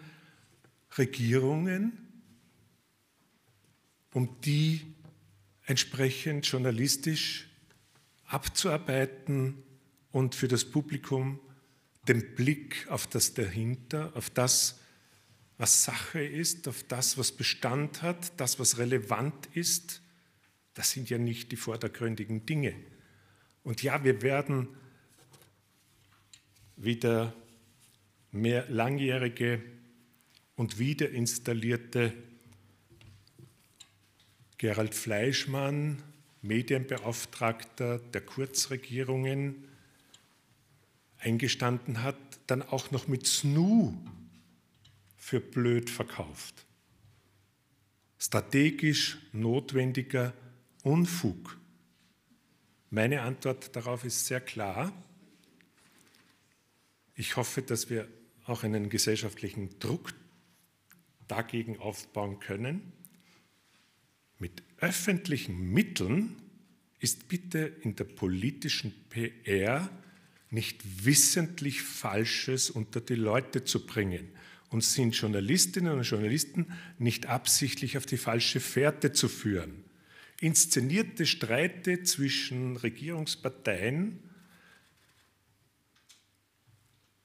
[0.99, 1.99] Regierungen,
[4.13, 4.83] um die
[5.65, 7.49] entsprechend journalistisch
[8.27, 9.63] abzuarbeiten
[10.11, 11.39] und für das Publikum
[12.09, 14.81] den Blick auf das dahinter, auf das,
[15.59, 20.02] was Sache ist, auf das, was Bestand hat, das, was relevant ist,
[20.75, 22.75] das sind ja nicht die vordergründigen Dinge.
[23.63, 24.69] Und ja, wir werden
[26.77, 27.35] wieder
[28.31, 29.63] mehr langjährige
[30.57, 32.13] und wiederinstallierte
[34.59, 36.03] Gerald Fleischmann,
[36.41, 39.69] Medienbeauftragter der Kurzregierungen,
[41.19, 42.17] eingestanden hat,
[42.47, 43.95] dann auch noch mit Snoo
[45.17, 46.67] für blöd verkauft.
[48.19, 50.33] strategisch notwendiger
[50.83, 51.59] Unfug?
[52.91, 54.93] Meine Antwort darauf ist sehr klar.
[57.15, 58.09] Ich hoffe, dass wir
[58.45, 60.13] auch einen gesellschaftlichen Druck
[61.29, 62.93] dagegen aufbauen können.
[64.39, 66.37] Mit öffentlichen Mitteln
[66.99, 69.89] ist bitte in der politischen PR
[70.51, 74.29] nicht wissentlich Falsches unter die Leute zu bringen
[74.69, 79.85] und sind Journalistinnen und Journalisten nicht absichtlich auf die falsche Fährte zu führen.
[80.43, 84.19] Inszenierte Streite zwischen Regierungsparteien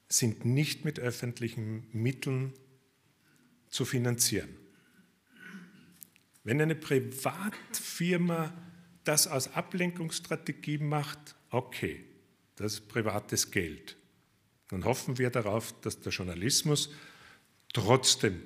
[0.08, 2.52] sind nicht mit öffentlichen Mitteln
[3.70, 4.56] zu finanzieren.
[6.44, 8.56] Wenn eine Privatfirma
[9.02, 12.04] das aus Ablenkungsstrategie macht, okay,
[12.54, 13.96] das ist privates Geld.
[14.68, 16.94] Dann hoffen wir darauf, dass der Journalismus
[17.72, 18.40] trotzdem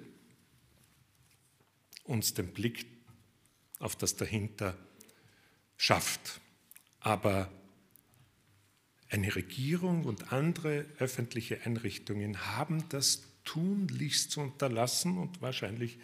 [2.04, 2.91] uns den Blick
[3.82, 4.76] auf das dahinter
[5.76, 6.40] schafft.
[7.00, 7.50] Aber
[9.08, 15.98] eine Regierung und andere öffentliche Einrichtungen haben das tunlichst zu unterlassen und wahrscheinlich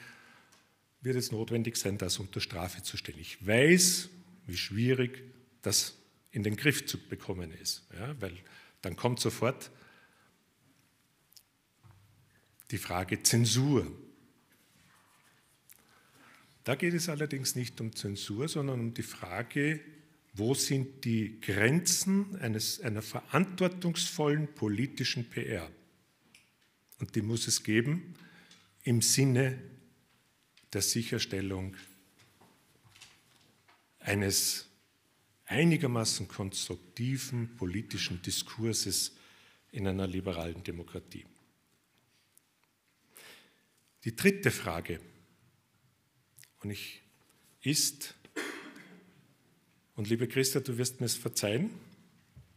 [1.01, 3.21] wird es notwendig sein, das unter Strafe zu stellen.
[3.21, 4.09] Ich weiß,
[4.47, 5.23] wie schwierig
[5.63, 5.97] das
[6.33, 8.37] in den Griff zu bekommen ist, ja, weil
[8.83, 9.71] dann kommt sofort
[12.71, 13.91] die Frage Zensur.
[16.69, 19.81] Da geht es allerdings nicht um Zensur, sondern um die Frage,
[20.35, 25.71] wo sind die Grenzen eines, einer verantwortungsvollen politischen PR?
[26.99, 28.13] Und die muss es geben
[28.83, 29.59] im Sinne
[30.71, 31.75] der Sicherstellung
[34.01, 34.67] eines
[35.47, 39.17] einigermaßen konstruktiven politischen Diskurses
[39.73, 41.25] in einer liberalen Demokratie.
[44.05, 45.01] Die dritte Frage
[46.61, 47.03] und ich,
[47.63, 48.15] ist,
[49.97, 51.71] und liebe Christa, du wirst mir es verzeihen,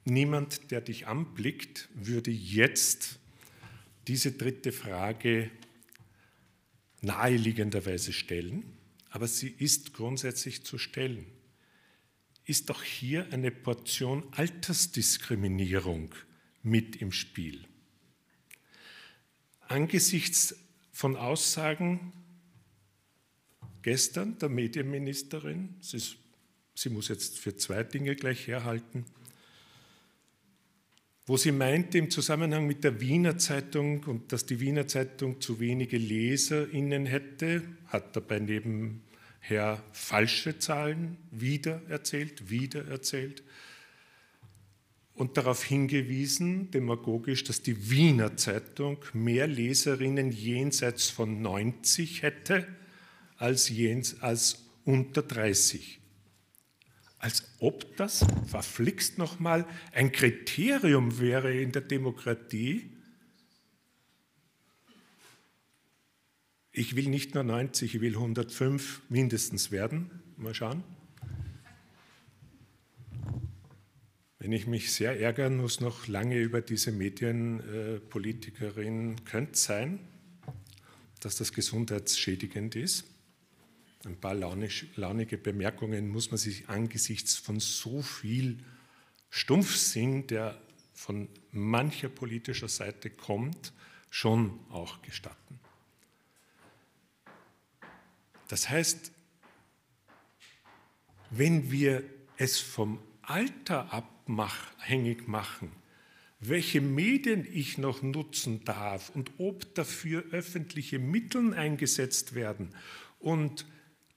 [0.05, 3.19] niemand, der dich anblickt, würde jetzt
[4.07, 5.49] diese dritte Frage
[7.01, 8.63] naheliegenderweise stellen,
[9.09, 11.25] aber sie ist grundsätzlich zu stellen.
[12.45, 16.13] Ist doch hier eine Portion Altersdiskriminierung
[16.63, 17.67] mit im Spiel.
[19.67, 20.55] Angesichts
[20.91, 22.13] von Aussagen
[23.81, 26.01] gestern der Medienministerin, sie,
[26.75, 29.05] sie muss jetzt für zwei Dinge gleich herhalten,
[31.25, 35.59] wo sie meinte im Zusammenhang mit der Wiener Zeitung und dass die Wiener Zeitung zu
[35.59, 43.43] wenige LeserInnen hätte, hat dabei nebenher falsche Zahlen wieder erzählt, wieder erzählt
[45.13, 52.67] und darauf hingewiesen, demagogisch, dass die Wiener Zeitung mehr Leserinnen jenseits von 90 hätte
[53.41, 56.01] als, jens, als unter 30
[57.21, 62.89] als ob das, verflixt nochmal, ein Kriterium wäre in der Demokratie.
[66.71, 70.09] Ich will nicht nur 90, ich will 105 mindestens werden.
[70.35, 70.83] Mal schauen.
[74.39, 79.99] Wenn ich mich sehr ärgern muss, noch lange über diese Medienpolitikerin, könnte sein,
[81.19, 83.05] dass das gesundheitsschädigend ist.
[84.05, 88.57] Ein paar launige Bemerkungen muss man sich angesichts von so viel
[89.29, 90.59] Stumpfsinn, der
[90.93, 93.73] von mancher politischer Seite kommt,
[94.09, 95.59] schon auch gestatten.
[98.47, 99.11] Das heißt,
[101.29, 102.03] wenn wir
[102.37, 105.71] es vom Alter abhängig machen,
[106.41, 112.75] welche Medien ich noch nutzen darf und ob dafür öffentliche Mittel eingesetzt werden
[113.19, 113.65] und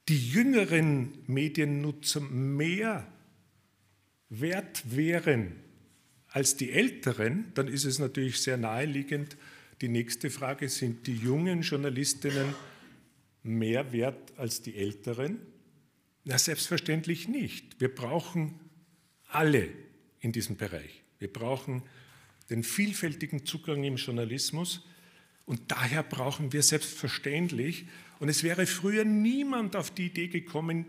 [0.09, 3.07] die jüngeren Mediennutzer mehr
[4.29, 5.57] wert wären
[6.29, 9.37] als die älteren, dann ist es natürlich sehr naheliegend,
[9.81, 12.55] die nächste Frage, sind die jungen Journalistinnen
[13.43, 15.39] mehr wert als die älteren?
[16.25, 17.81] Na, selbstverständlich nicht.
[17.81, 18.59] Wir brauchen
[19.29, 19.69] alle
[20.21, 21.03] in diesem Bereich.
[21.19, 21.83] Wir brauchen
[22.51, 24.87] den vielfältigen Zugang im Journalismus
[25.45, 27.87] und daher brauchen wir selbstverständlich
[28.25, 30.87] und es wäre früher niemand auf die Idee gekommen,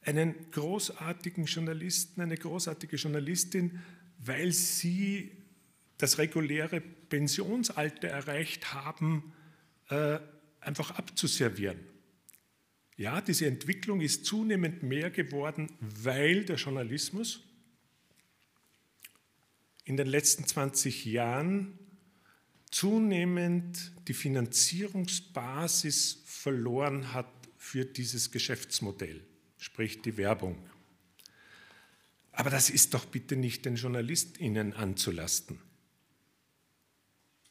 [0.00, 3.82] einen großartigen Journalisten, eine großartige Journalistin,
[4.16, 5.32] weil sie
[5.98, 9.34] das reguläre Pensionsalter erreicht haben,
[9.90, 10.18] äh,
[10.60, 11.78] einfach abzuservieren.
[12.96, 17.44] Ja, diese Entwicklung ist zunehmend mehr geworden, weil der Journalismus
[19.84, 21.78] in den letzten 20 Jahren
[22.70, 29.24] zunehmend die Finanzierungsbasis verloren hat für dieses Geschäftsmodell,
[29.58, 30.58] sprich die Werbung.
[32.32, 35.60] Aber das ist doch bitte nicht den JournalistInnen anzulasten.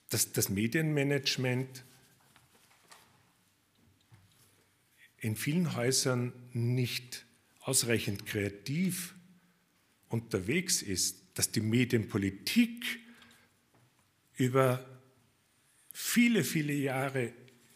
[0.10, 1.84] Dass das Medienmanagement
[5.18, 7.26] in vielen Häusern nicht
[7.60, 9.16] ausreichend kreativ
[10.08, 13.02] unterwegs ist, dass die Medienpolitik
[14.38, 14.97] über
[16.00, 17.34] viele, viele Jahre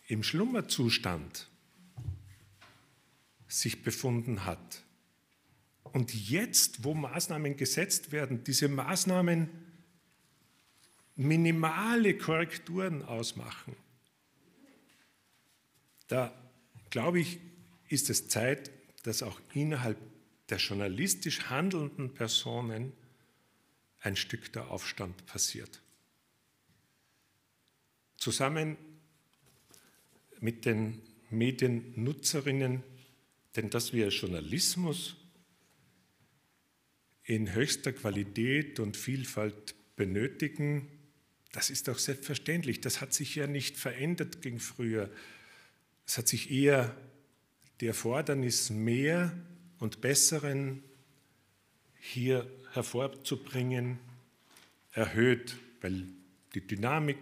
[0.08, 1.50] im Schlummerzustand
[3.48, 4.84] sich befunden hat.
[5.86, 9.50] Und jetzt, wo Maßnahmen gesetzt werden, diese Maßnahmen
[11.16, 13.76] minimale Korrekturen ausmachen,
[16.08, 16.32] da
[16.92, 17.40] glaube ich,
[17.90, 18.70] ist es Zeit,
[19.02, 19.98] dass auch innerhalb
[20.50, 22.94] der journalistisch handelnden Personen
[24.00, 25.82] ein Stück der Aufstand passiert.
[28.22, 28.78] Zusammen
[30.42, 31.02] mit den
[31.32, 32.84] Mediennutzerinnen,
[33.56, 35.16] denn dass wir Journalismus
[37.24, 40.88] in höchster Qualität und Vielfalt benötigen,
[41.52, 42.80] das ist doch selbstverständlich.
[42.80, 45.10] Das hat sich ja nicht verändert gegen früher.
[46.06, 46.96] Es hat sich eher
[47.80, 49.36] die Erfordernis mehr
[49.80, 50.84] und besseren
[52.00, 53.98] hier hervorzubringen
[54.92, 56.06] erhöht, weil
[56.54, 57.18] die Dynamik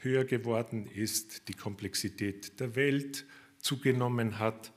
[0.00, 3.24] höher geworden ist, die Komplexität der Welt
[3.58, 4.72] zugenommen hat.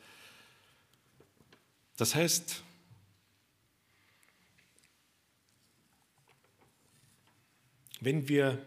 [1.97, 2.63] Das heißt,
[8.01, 8.65] wenn wir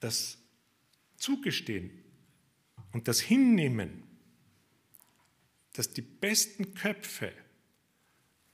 [0.00, 0.38] das
[1.16, 1.90] zugestehen
[2.92, 4.02] und das hinnehmen,
[5.72, 7.32] dass die besten Köpfe,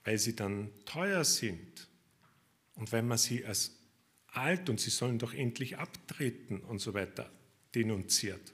[0.05, 1.89] weil sie dann teuer sind
[2.74, 3.78] und weil man sie als
[4.33, 7.31] alt und sie sollen doch endlich abtreten und so weiter
[7.74, 8.53] denunziert,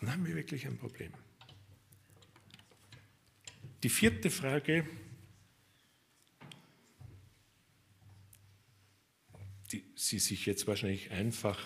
[0.00, 1.12] dann haben wir wirklich ein Problem.
[3.82, 4.86] Die vierte Frage,
[9.72, 11.58] die Sie sich jetzt wahrscheinlich einfach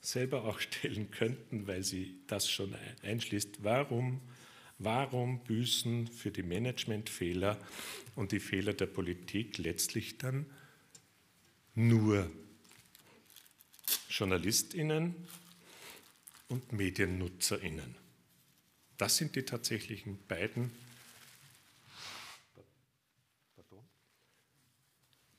[0.00, 4.20] selber auch stellen könnten, weil sie das schon einschließt, warum,
[4.78, 7.58] warum büßen für die Managementfehler
[8.16, 10.46] und die Fehler der Politik letztlich dann
[11.74, 12.30] nur
[14.08, 15.14] JournalistInnen
[16.48, 17.94] und MediennutzerInnen.
[18.98, 20.70] Das sind die tatsächlichen beiden,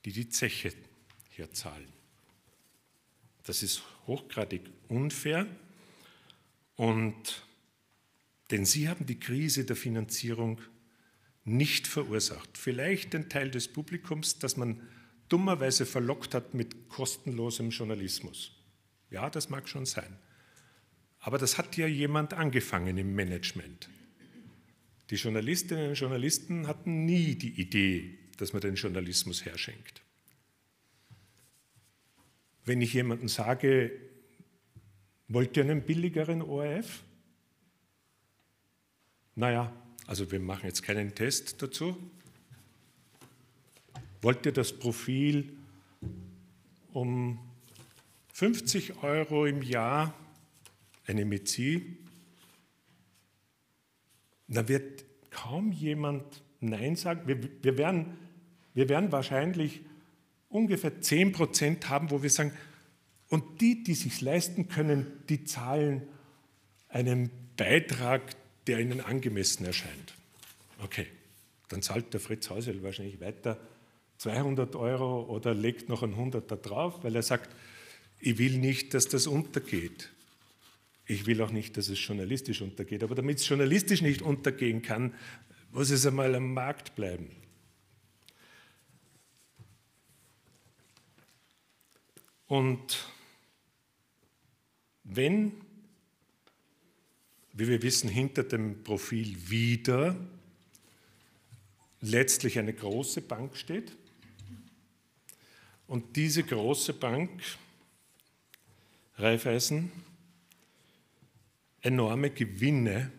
[0.06, 0.74] die die Zeche
[1.30, 1.92] hier zahlen.
[3.44, 5.48] Das ist hochgradig unfair
[6.76, 7.46] und
[8.52, 10.62] denn sie haben die Krise der Finanzierung
[11.46, 12.58] nicht verursacht.
[12.58, 14.88] Vielleicht ein Teil des Publikums, das man
[15.34, 18.52] dummerweise verlockt hat mit kostenlosem Journalismus.
[19.10, 20.16] Ja, das mag schon sein.
[21.18, 23.90] Aber das hat ja jemand angefangen im Management.
[25.10, 30.04] Die Journalistinnen und Journalisten hatten nie die Idee, dass man den Journalismus herschenkt.
[32.64, 33.92] Wenn ich jemandem sage,
[35.28, 37.04] wollt ihr einen billigeren ORF?
[39.34, 39.74] Naja,
[40.06, 41.98] also wir machen jetzt keinen Test dazu.
[44.24, 45.52] Wollt ihr das Profil
[46.94, 47.40] um
[48.32, 50.14] 50 Euro im Jahr,
[51.06, 51.98] eine Metzi?
[54.48, 56.24] Da wird kaum jemand
[56.62, 57.28] Nein sagen.
[57.28, 58.18] Wir, wir, werden,
[58.74, 59.82] wir werden wahrscheinlich
[60.48, 62.54] ungefähr 10 Prozent haben, wo wir sagen,
[63.28, 66.02] und die, die sich leisten können, die zahlen
[66.88, 68.22] einen Beitrag,
[68.68, 70.14] der ihnen angemessen erscheint.
[70.82, 71.08] Okay,
[71.68, 73.60] dann zahlt der Fritz Hausel wahrscheinlich weiter
[74.24, 77.54] 200 Euro oder legt noch ein 100 da drauf, weil er sagt,
[78.22, 80.14] ich will nicht, dass das untergeht.
[81.06, 83.04] Ich will auch nicht, dass es journalistisch untergeht.
[83.04, 85.14] Aber damit es journalistisch nicht untergehen kann,
[85.74, 87.32] muss es einmal am Markt bleiben.
[92.48, 93.06] Und
[95.04, 95.52] wenn,
[97.52, 100.16] wie wir wissen, hinter dem Profil wieder
[102.00, 103.92] letztlich eine große Bank steht
[105.88, 107.42] und diese große Bank,
[109.16, 109.92] Raiffeisen,
[111.82, 113.12] enorme Gewinne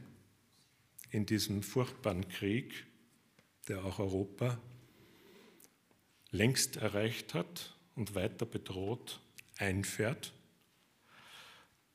[1.10, 2.86] in diesem furchtbaren Krieg,
[3.68, 4.58] der auch Europa
[6.30, 9.20] längst erreicht hat und weiter bedroht,
[9.56, 10.32] einfährt,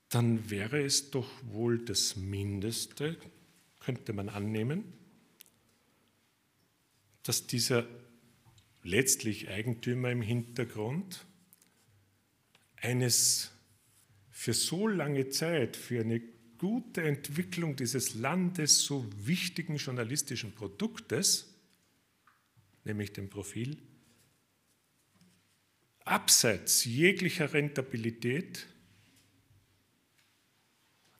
[0.08, 3.18] dann wäre es doch wohl das Mindeste,
[3.80, 4.84] könnte man annehmen,
[7.24, 7.86] dass dieser
[8.84, 11.26] letztlich Eigentümer im Hintergrund
[12.78, 13.52] eines
[14.32, 16.22] für so lange Zeit, für eine
[16.58, 21.54] gute Entwicklung dieses Landes so wichtigen journalistischen Produktes,
[22.86, 23.78] nämlich dem Profil,
[26.06, 28.66] abseits jeglicher Rentabilität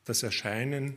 [0.06, 0.96] das Erscheinen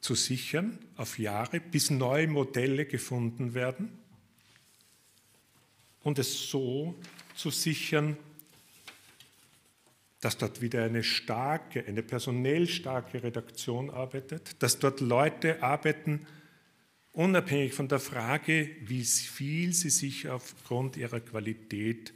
[0.00, 3.99] zu sichern auf Jahre, bis neue Modelle gefunden werden
[6.02, 6.94] und es so
[7.34, 8.16] zu sichern,
[10.20, 16.26] dass dort wieder eine starke, eine personell starke Redaktion arbeitet, dass dort Leute arbeiten,
[17.12, 22.12] unabhängig von der Frage, wie viel sie sich aufgrund ihrer Qualität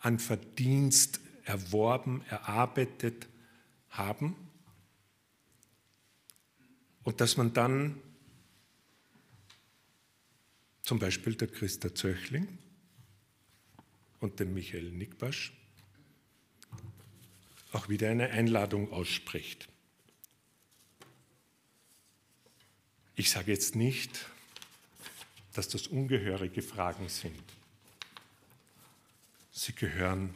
[0.00, 3.26] an Verdienst erworben, erarbeitet
[3.88, 4.36] haben.
[7.02, 8.00] Und dass man dann
[10.82, 12.58] zum Beispiel der Christa Zöchling
[14.20, 15.52] und dem Michael Nickbasch
[17.72, 19.68] auch wieder eine Einladung ausspricht.
[23.14, 24.26] Ich sage jetzt nicht,
[25.52, 27.42] dass das ungehörige Fragen sind.
[29.50, 30.34] Sie gehören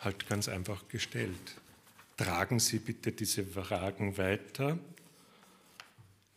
[0.00, 1.54] halt ganz einfach gestellt.
[2.16, 4.78] Tragen Sie bitte diese Fragen weiter.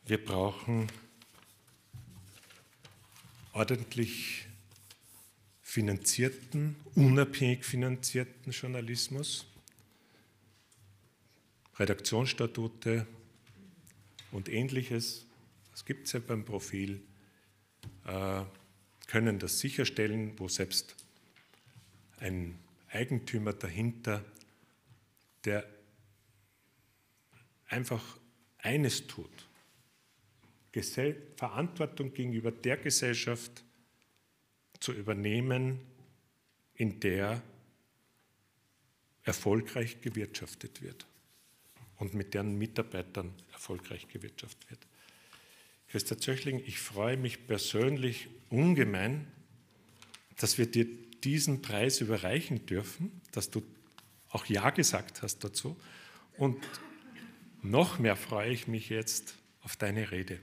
[0.05, 0.87] Wir brauchen
[3.53, 4.45] ordentlich
[5.73, 9.47] finanzierten, unabhängig finanzierten Journalismus,
[11.77, 13.07] Redaktionsstatute
[14.31, 15.25] und ähnliches,
[15.71, 17.01] das gibt es ja beim Profil,
[18.05, 18.43] äh,
[19.07, 20.95] können das sicherstellen, wo selbst
[22.19, 22.59] ein
[22.91, 24.23] Eigentümer dahinter,
[25.43, 25.67] der
[27.65, 28.19] einfach
[28.59, 29.47] eines tut,
[31.35, 33.63] Verantwortung gegenüber der Gesellschaft
[34.83, 35.79] zu übernehmen,
[36.73, 37.41] in der
[39.23, 41.05] erfolgreich gewirtschaftet wird
[41.95, 44.85] und mit deren Mitarbeitern erfolgreich gewirtschaftet wird.
[45.87, 49.25] Christa Zöchling, ich freue mich persönlich ungemein,
[50.35, 50.85] dass wir dir
[51.23, 53.63] diesen Preis überreichen dürfen, dass du
[54.31, 55.79] auch Ja gesagt hast dazu.
[56.35, 56.61] Und
[57.61, 60.41] noch mehr freue ich mich jetzt auf deine Rede.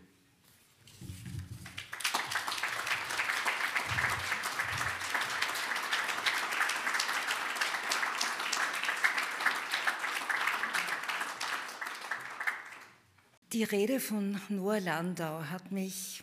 [13.60, 16.22] Die Rede von Noah Landau hat mich,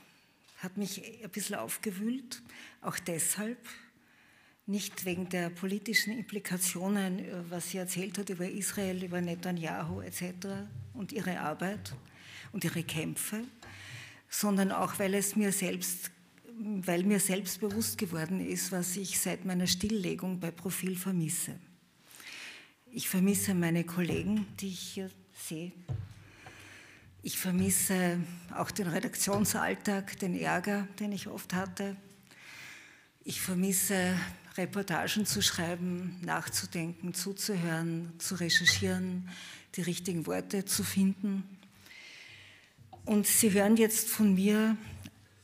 [0.58, 2.42] hat mich ein bisschen aufgewühlt,
[2.82, 3.60] auch deshalb,
[4.66, 10.24] nicht wegen der politischen Implikationen, was sie erzählt hat über Israel, über Netanyahu etc.
[10.96, 11.94] und ihre Arbeit
[12.54, 13.44] und ihre Kämpfe,
[14.28, 16.10] sondern auch, weil es mir selbst,
[16.58, 21.60] weil mir selbst bewusst geworden ist, was ich seit meiner Stilllegung bei Profil vermisse.
[22.92, 25.72] Ich vermisse meine Kollegen, die ich hier sehe,
[27.28, 28.22] ich vermisse
[28.56, 31.98] auch den Redaktionsalltag, den Ärger, den ich oft hatte.
[33.26, 34.18] Ich vermisse
[34.56, 39.28] Reportagen zu schreiben, nachzudenken, zuzuhören, zu recherchieren,
[39.76, 41.44] die richtigen Worte zu finden.
[43.04, 44.78] Und Sie hören jetzt von mir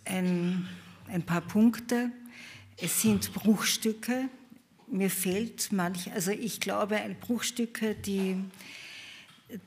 [0.05, 0.69] ein,
[1.09, 2.11] ein paar Punkte.
[2.77, 4.29] Es sind Bruchstücke.
[4.88, 8.38] Mir fehlt manch, also ich glaube, Bruchstücke, die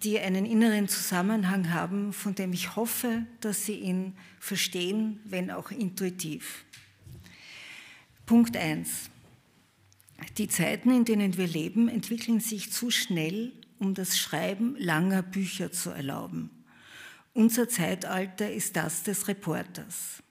[0.03, 5.71] die einen inneren Zusammenhang haben, von dem ich hoffe, dass Sie ihn verstehen, wenn auch
[5.71, 6.65] intuitiv.
[8.25, 9.11] Punkt 1.
[10.39, 15.71] Die Zeiten, in denen wir leben, entwickeln sich zu schnell, um das Schreiben langer Bücher
[15.71, 16.51] zu erlauben.
[17.35, 20.23] Unser Zeitalter ist das des Reporters.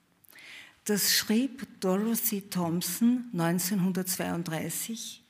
[0.86, 5.24] Das schrieb Dorothy Thompson 1932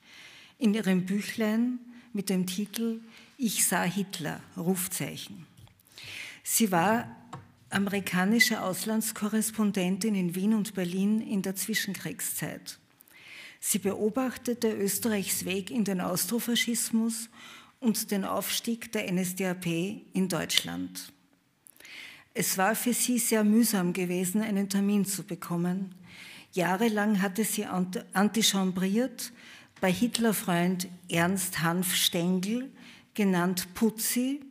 [0.58, 1.80] in ihrem Büchlein
[2.14, 3.02] mit dem Titel
[3.38, 5.46] ich sah Hitler, Rufzeichen.
[6.44, 7.16] Sie war
[7.70, 12.80] amerikanische Auslandskorrespondentin in Wien und Berlin in der Zwischenkriegszeit.
[13.60, 17.30] Sie beobachtete Österreichs Weg in den Austrofaschismus
[17.80, 19.66] und den Aufstieg der NSDAP
[20.14, 21.12] in Deutschland.
[22.34, 25.96] Es war für sie sehr mühsam gewesen, einen Termin zu bekommen.
[26.54, 29.32] Jahrelang hatte sie antichambriert
[29.82, 32.72] bei Hitlerfreund Ernst Hanf Stengel,
[33.16, 34.42] genannt Putzi,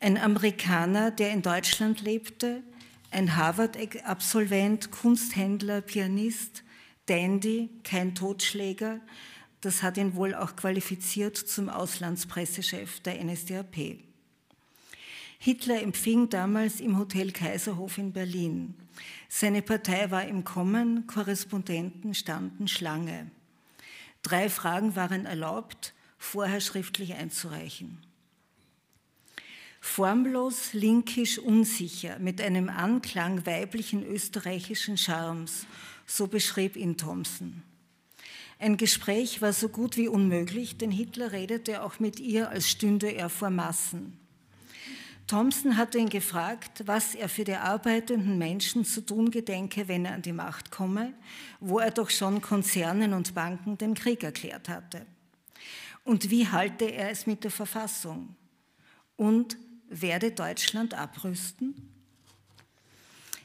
[0.00, 2.62] ein Amerikaner, der in Deutschland lebte,
[3.10, 6.62] ein Harvard-Absolvent, Kunsthändler, Pianist,
[7.06, 9.00] Dandy, kein Totschläger.
[9.60, 13.98] Das hat ihn wohl auch qualifiziert zum Auslandspressechef der NSDAP.
[15.38, 18.74] Hitler empfing damals im Hotel Kaiserhof in Berlin.
[19.28, 23.30] Seine Partei war im Kommen, Korrespondenten standen Schlange.
[24.22, 27.98] Drei Fragen waren erlaubt, vorher schriftlich einzureichen.
[29.80, 35.66] formlos, linkisch, unsicher, mit einem Anklang weiblichen österreichischen Charmes,
[36.06, 37.62] so beschrieb ihn Thomson.
[38.58, 43.08] Ein Gespräch war so gut wie unmöglich, denn Hitler redete auch mit ihr, als stünde
[43.08, 44.18] er vor Massen.
[45.26, 50.14] Thompson hatte ihn gefragt, was er für die arbeitenden Menschen zu tun gedenke, wenn er
[50.14, 51.14] an die Macht komme,
[51.58, 55.06] wo er doch schon Konzernen und Banken den Krieg erklärt hatte.
[56.04, 58.34] Und wie halte er es mit der Verfassung?
[59.16, 59.56] Und
[59.88, 61.74] werde Deutschland abrüsten?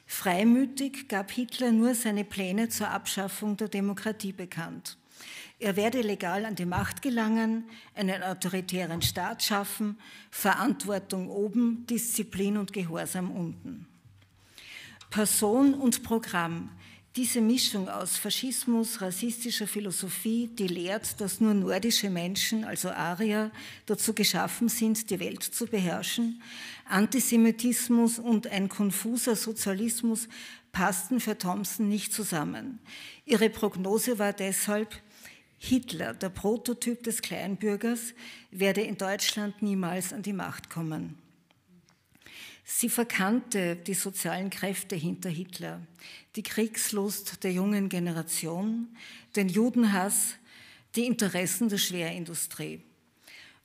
[0.05, 4.97] Freimütig gab Hitler nur seine Pläne zur Abschaffung der Demokratie bekannt.
[5.59, 9.97] Er werde legal an die Macht gelangen, einen autoritären Staat schaffen,
[10.29, 13.87] Verantwortung oben, Disziplin und Gehorsam unten.
[15.09, 16.71] Person und Programm,
[17.15, 23.51] diese Mischung aus Faschismus, rassistischer Philosophie, die lehrt, dass nur nordische Menschen, also Arier,
[23.85, 26.41] dazu geschaffen sind, die Welt zu beherrschen,
[26.89, 30.27] Antisemitismus und ein konfuser Sozialismus
[30.73, 32.79] passten für Thompson nicht zusammen.
[33.23, 35.01] Ihre Prognose war deshalb,
[35.57, 38.13] Hitler, der Prototyp des Kleinbürgers,
[38.51, 41.17] werde in Deutschland niemals an die Macht kommen.
[42.67, 45.81] Sie verkannte die sozialen Kräfte hinter Hitler,
[46.35, 48.89] die Kriegslust der jungen Generation,
[49.35, 50.35] den Judenhass,
[50.95, 52.81] die Interessen der Schwerindustrie.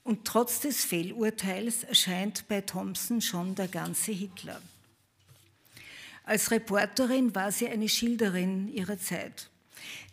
[0.03, 4.61] Und trotz des Fehlurteils erscheint bei Thompson schon der ganze Hitler.
[6.25, 9.51] Als Reporterin war sie eine Schilderin ihrer Zeit.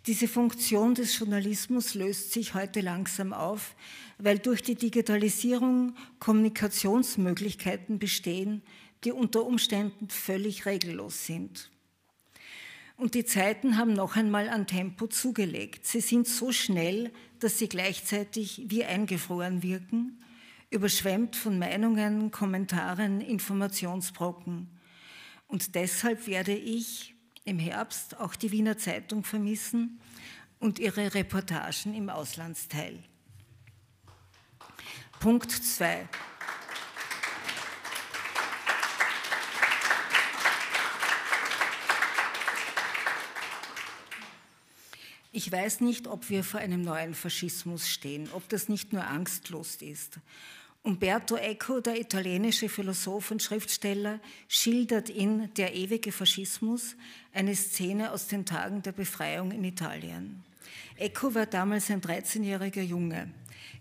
[0.08, 3.76] Diese Funktion des Journalismus löst sich heute langsam auf,
[4.18, 8.62] weil durch die Digitalisierung Kommunikationsmöglichkeiten bestehen,
[9.03, 11.70] die unter Umständen völlig regellos sind.
[12.98, 15.86] Und die Zeiten haben noch einmal an Tempo zugelegt.
[15.86, 20.20] Sie sind so schnell, dass sie gleichzeitig wie eingefroren wirken,
[20.72, 24.68] überschwemmt von Meinungen, Kommentaren, Informationsbrocken.
[25.48, 27.14] Und deshalb werde ich
[27.45, 30.00] im Herbst auch die Wiener Zeitung vermissen
[30.60, 33.04] und ihre Reportagen im Auslandsteil.
[35.20, 36.10] Punkt 2.
[45.32, 49.82] Ich weiß nicht, ob wir vor einem neuen Faschismus stehen, ob das nicht nur Angstlust
[49.82, 50.19] ist.
[50.84, 56.95] Umberto Eco, der italienische Philosoph und Schriftsteller, schildert in Der ewige Faschismus
[57.34, 60.45] eine Szene aus den Tagen der Befreiung in Italien.
[60.95, 63.30] Eco war damals ein 13-jähriger Junge,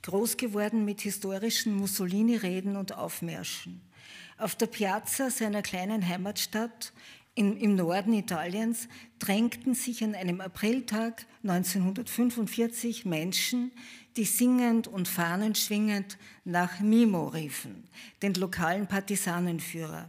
[0.03, 3.81] groß geworden mit historischen Mussolini-Reden und Aufmärschen.
[4.37, 6.93] Auf der Piazza seiner kleinen Heimatstadt
[7.37, 13.71] in, im Norden Italiens drängten sich an einem Apriltag 1945 Menschen,
[14.17, 17.85] die singend und fahnenschwingend nach Mimo riefen,
[18.23, 20.09] den lokalen Partisanenführer.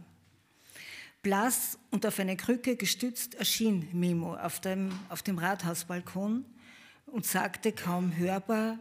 [1.22, 6.46] Blass und auf eine Krücke gestützt erschien Mimo auf dem, auf dem Rathausbalkon
[7.06, 8.78] und sagte kaum hörbar,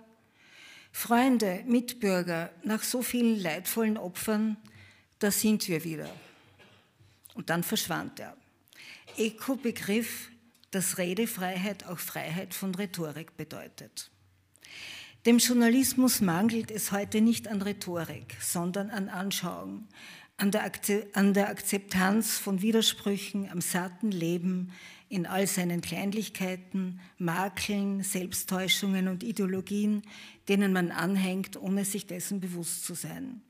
[0.94, 4.56] Freunde, Mitbürger, nach so vielen leidvollen Opfern,
[5.20, 6.10] da sind wir wieder.
[7.38, 8.36] Und dann verschwand er.
[9.16, 10.32] Eco begriff,
[10.72, 14.10] dass Redefreiheit auch Freiheit von Rhetorik bedeutet.
[15.28, 19.88] Dem Journalismus mangelt es heute nicht an Rhetorik, sondern an Anschauung,
[20.38, 20.72] an der,
[21.14, 24.72] an der Akzeptanz von Widersprüchen, am satten Leben
[25.08, 30.02] in all seinen Kleinlichkeiten, Makeln, Selbsttäuschungen und Ideologien,
[30.50, 33.42] denen man anhängt, ohne sich dessen bewusst zu sein.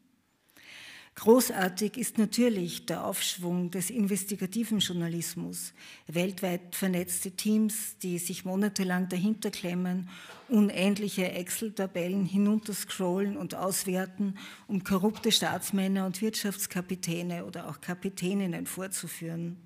[1.19, 5.73] Großartig ist natürlich der Aufschwung des investigativen Journalismus,
[6.05, 10.09] weltweit vernetzte Teams, die sich monatelang dahinter klemmen,
[10.47, 14.37] unendliche Excel-Tabellen hinunterscrollen und auswerten,
[14.67, 19.57] um korrupte Staatsmänner und Wirtschaftskapitäne oder auch Kapitäninnen vorzuführen.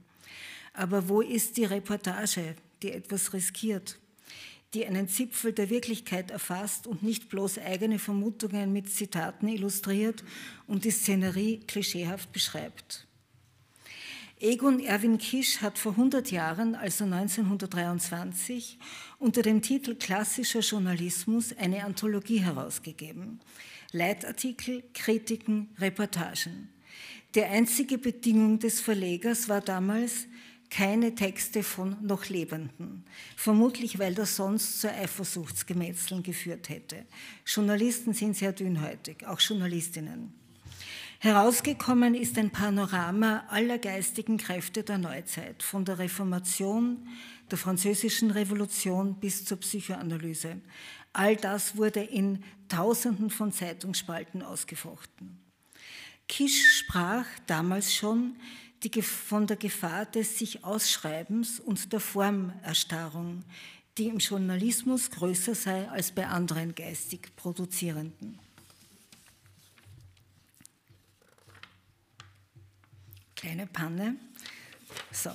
[0.74, 3.99] Aber wo ist die Reportage, die etwas riskiert?
[4.74, 10.24] Die einen Zipfel der Wirklichkeit erfasst und nicht bloß eigene Vermutungen mit Zitaten illustriert
[10.67, 13.05] und die Szenerie klischeehaft beschreibt.
[14.39, 18.80] Egon Erwin Kisch hat vor 100 Jahren, also 1923,
[19.19, 23.39] unter dem Titel Klassischer Journalismus eine Anthologie herausgegeben.
[23.91, 26.69] Leitartikel, Kritiken, Reportagen.
[27.36, 30.26] Die einzige Bedingung des Verlegers war damals,
[30.72, 33.03] keine Texte von noch Lebenden,
[33.36, 37.05] vermutlich weil das sonst zu Eifersuchtsgemetzeln geführt hätte.
[37.45, 40.34] Journalisten sind sehr dünnhäutig, auch Journalistinnen.
[41.19, 47.07] Herausgekommen ist ein Panorama aller geistigen Kräfte der Neuzeit, von der Reformation,
[47.51, 50.61] der französischen Revolution bis zur Psychoanalyse.
[51.13, 55.38] All das wurde in Tausenden von Zeitungsspalten ausgefochten.
[56.28, 58.38] Kisch sprach damals schon
[58.84, 63.43] die, von der Gefahr des sich Ausschreibens und der Formerstarrung,
[63.97, 68.39] die im Journalismus größer sei als bei anderen geistig Produzierenden.
[73.36, 74.15] Kleine Panne.
[75.11, 75.32] So.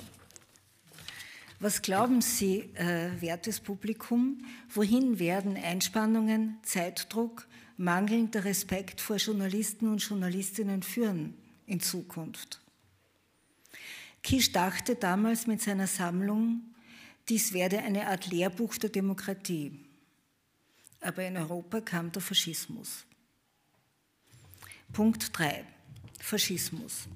[1.59, 9.97] Was glauben Sie, äh, wertes Publikum, wohin werden Einspannungen, Zeitdruck, mangelnder Respekt vor Journalisten und
[9.97, 11.33] Journalistinnen führen
[11.65, 12.61] in Zukunft?
[14.27, 16.59] Kisch dachte damals mit seiner Sammlung,
[17.29, 19.71] dies werde eine Art Lehrbuch der Demokratie.
[20.99, 23.05] Aber in Europa kam der Faschismus.
[24.91, 25.63] Punkt 3.
[26.19, 27.07] Faschismus.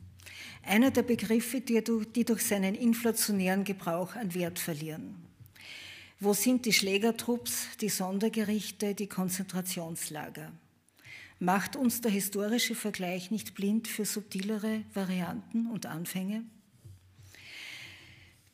[0.64, 5.18] Einer der Begriffe, die, durch seinen inflationären Gebrauch an Wert verlieren.
[6.18, 10.54] Wo sind die Schlägertrupps, die Sondergerichte, die Konzentrationslager?
[11.40, 16.46] Macht uns der historische Vergleich nicht blind für subtilere Varianten und Anfänge?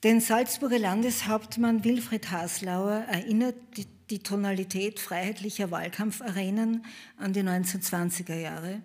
[0.03, 6.85] Den Salzburger Landeshauptmann Wilfried Haslauer erinnert die, die Tonalität freiheitlicher Wahlkampfarenen
[7.17, 8.83] an die 1920er Jahre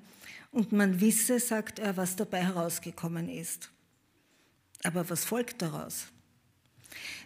[0.52, 3.70] und man wisse, sagt er, was dabei herausgekommen ist.
[4.84, 6.06] Aber was folgt daraus?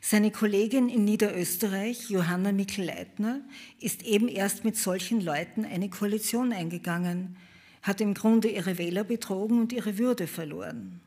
[0.00, 3.40] Seine Kollegin in Niederösterreich, Johanna Mikl-Leitner,
[3.78, 7.36] ist eben erst mit solchen Leuten eine Koalition eingegangen,
[7.82, 11.00] hat im Grunde ihre Wähler betrogen und ihre Würde verloren.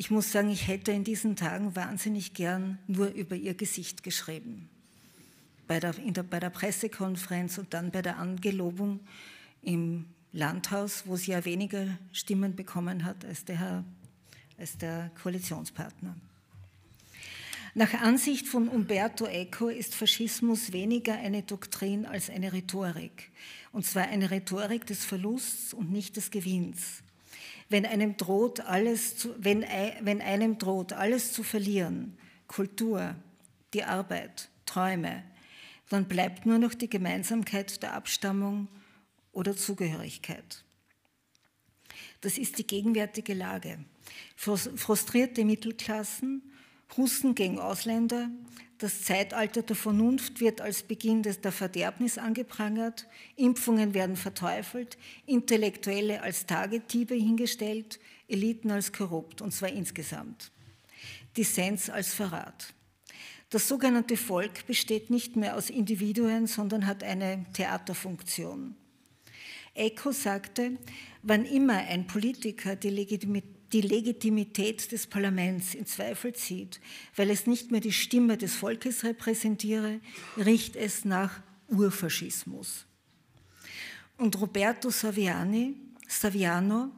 [0.00, 4.68] Ich muss sagen, ich hätte in diesen Tagen wahnsinnig gern nur über ihr Gesicht geschrieben.
[5.66, 9.00] Bei der, der, bei der Pressekonferenz und dann bei der Angelobung
[9.60, 13.84] im Landhaus, wo sie ja weniger Stimmen bekommen hat als der, Herr,
[14.56, 16.14] als der Koalitionspartner.
[17.74, 23.32] Nach Ansicht von Umberto Eco ist Faschismus weniger eine Doktrin als eine Rhetorik.
[23.72, 27.02] Und zwar eine Rhetorik des Verlusts und nicht des Gewinns.
[27.68, 29.62] Wenn einem droht, alles zu, wenn,
[30.00, 32.16] wenn einem droht, alles zu verlieren,
[32.46, 33.14] Kultur,
[33.74, 35.22] die Arbeit, Träume,
[35.88, 38.68] dann bleibt nur noch die Gemeinsamkeit der Abstammung
[39.32, 40.64] oder Zugehörigkeit.
[42.20, 43.78] Das ist die gegenwärtige Lage.
[44.36, 46.42] Frustrierte Mittelklassen,
[46.96, 48.30] Husten gegen Ausländer,
[48.78, 56.46] das Zeitalter der Vernunft wird als Beginn der Verderbnis angeprangert, Impfungen werden verteufelt, Intellektuelle als
[56.46, 57.98] Tagetiebe hingestellt,
[58.28, 60.52] Eliten als korrupt, und zwar insgesamt.
[61.36, 62.72] Dissens als Verrat.
[63.50, 68.76] Das sogenannte Volk besteht nicht mehr aus Individuen, sondern hat eine Theaterfunktion.
[69.74, 70.76] Eco sagte,
[71.22, 72.90] wann immer ein Politiker die
[73.72, 76.80] Legitimität des Parlaments in Zweifel zieht,
[77.16, 80.00] weil es nicht mehr die Stimme des Volkes repräsentiere,
[80.36, 82.86] riecht es nach Urfaschismus.
[84.16, 85.76] Und Roberto Saviani,
[86.08, 86.90] Saviano,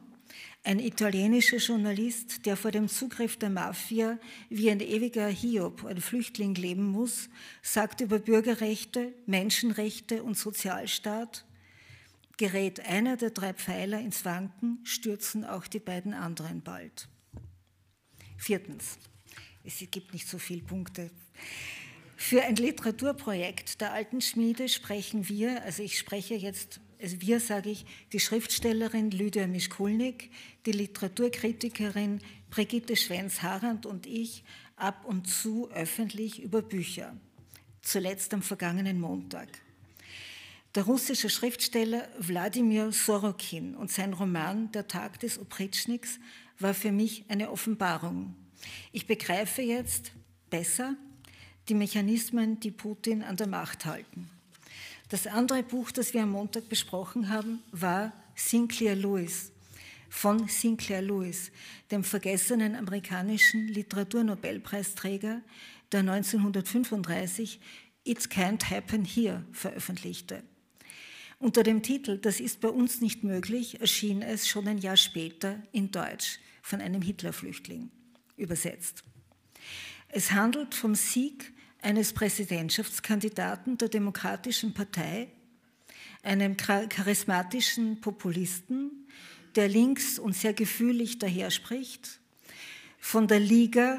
[0.63, 4.19] ein italienischer Journalist, der vor dem Zugriff der Mafia
[4.49, 7.29] wie ein ewiger Hiob, ein Flüchtling leben muss,
[7.63, 11.45] sagt über Bürgerrechte, Menschenrechte und Sozialstaat,
[12.41, 17.07] Gerät einer der drei Pfeiler ins Wanken, stürzen auch die beiden anderen bald.
[18.35, 18.97] Viertens,
[19.63, 21.11] es gibt nicht so viele Punkte.
[22.17, 27.69] Für ein Literaturprojekt der Alten Schmiede sprechen wir, also ich spreche jetzt, also wir sage
[27.69, 30.31] ich, die Schriftstellerin Lydia Mischkulnik,
[30.65, 34.43] die Literaturkritikerin Brigitte Schwenz-Harand und ich
[34.77, 37.15] ab und zu öffentlich über Bücher.
[37.83, 39.47] Zuletzt am vergangenen Montag.
[40.73, 46.17] Der russische Schriftsteller Wladimir Sorokin und sein Roman Der Tag des Opritschniks
[46.59, 48.35] war für mich eine Offenbarung.
[48.93, 50.13] Ich begreife jetzt
[50.49, 50.95] besser
[51.67, 54.29] die Mechanismen, die Putin an der Macht halten.
[55.09, 59.51] Das andere Buch, das wir am Montag besprochen haben, war Sinclair Lewis
[60.07, 61.51] von Sinclair Lewis,
[61.89, 65.41] dem vergessenen amerikanischen Literaturnobelpreisträger,
[65.91, 67.59] der 1935
[68.03, 70.43] It Can't Happen Here veröffentlichte.
[71.41, 75.59] Unter dem Titel Das ist bei uns nicht möglich erschien es schon ein Jahr später
[75.71, 77.89] in Deutsch von einem Hitlerflüchtling
[78.37, 79.03] übersetzt.
[80.09, 85.29] Es handelt vom Sieg eines Präsidentschaftskandidaten der Demokratischen Partei,
[86.21, 89.07] einem charismatischen Populisten,
[89.55, 92.19] der links und sehr gefühlig daherspricht,
[92.99, 93.97] von der Liga,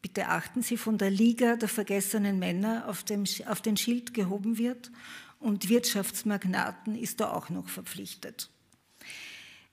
[0.00, 4.56] bitte achten Sie, von der Liga der vergessenen Männer auf, dem, auf den Schild gehoben
[4.56, 4.90] wird
[5.38, 8.50] und Wirtschaftsmagnaten ist er auch noch verpflichtet.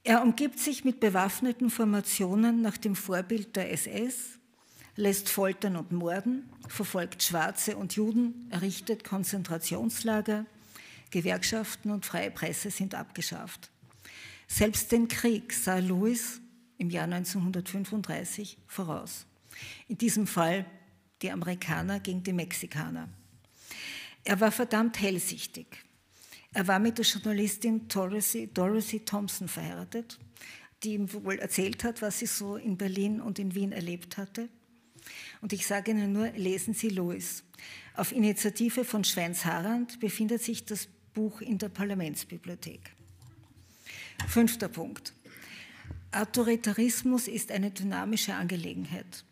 [0.03, 4.37] Er umgibt sich mit bewaffneten Formationen nach dem Vorbild der SS,
[4.95, 10.45] lässt foltern und morden, verfolgt Schwarze und Juden, errichtet Konzentrationslager,
[11.09, 13.71] Gewerkschaften und freie Presse sind abgeschafft.
[14.47, 16.39] Selbst den Krieg sah Louis
[16.77, 19.25] im Jahr 1935 voraus.
[19.87, 20.65] In diesem Fall
[21.21, 23.09] die Amerikaner gegen die Mexikaner.
[24.25, 25.67] Er war verdammt hellsichtig.
[26.51, 30.19] Er war mit der Journalistin Dorothy, Dorothy Thompson verheiratet,
[30.83, 34.49] die ihm wohl erzählt hat, was sie so in Berlin und in Wien erlebt hatte.
[35.41, 37.43] Und ich sage Ihnen nur, lesen Sie Louis.
[37.95, 42.91] Auf Initiative von Schweins Harand befindet sich das Buch in der Parlamentsbibliothek.
[44.27, 45.13] Fünfter Punkt.
[46.11, 49.23] Autoritarismus ist eine dynamische Angelegenheit.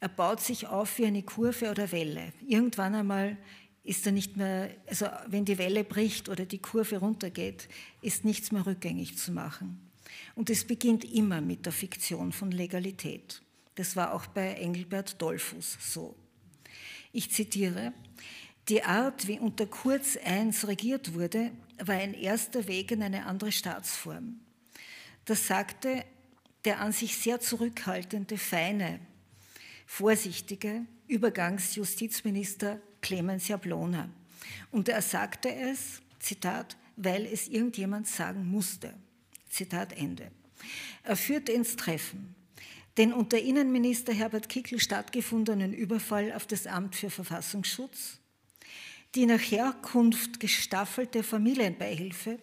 [0.00, 2.32] Er baut sich auf wie eine Kurve oder Welle.
[2.46, 3.38] Irgendwann einmal
[3.84, 7.68] ist er nicht mehr, also wenn die Welle bricht oder die Kurve runtergeht,
[8.00, 9.90] ist nichts mehr rückgängig zu machen.
[10.34, 13.42] Und es beginnt immer mit der Fiktion von Legalität.
[13.74, 16.16] Das war auch bei Engelbert Dollfuß so.
[17.12, 17.92] Ich zitiere,
[18.68, 21.50] die Art, wie unter Kurz I regiert wurde,
[21.84, 24.40] war ein erster Weg in eine andere Staatsform.
[25.26, 26.04] Das sagte
[26.64, 29.00] der an sich sehr zurückhaltende, feine,
[29.86, 34.08] vorsichtige Übergangsjustizminister Clemens Jablona.
[34.70, 38.94] Und er sagte es, Zitat, weil es irgendjemand sagen musste.
[39.48, 40.30] Zitat Ende.
[41.02, 42.34] Er führte ins Treffen
[42.96, 48.18] den unter Innenminister Herbert Kickl stattgefundenen Überfall auf das Amt für Verfassungsschutz,
[49.14, 52.38] die nach Herkunft gestaffelte Familienbeihilfe,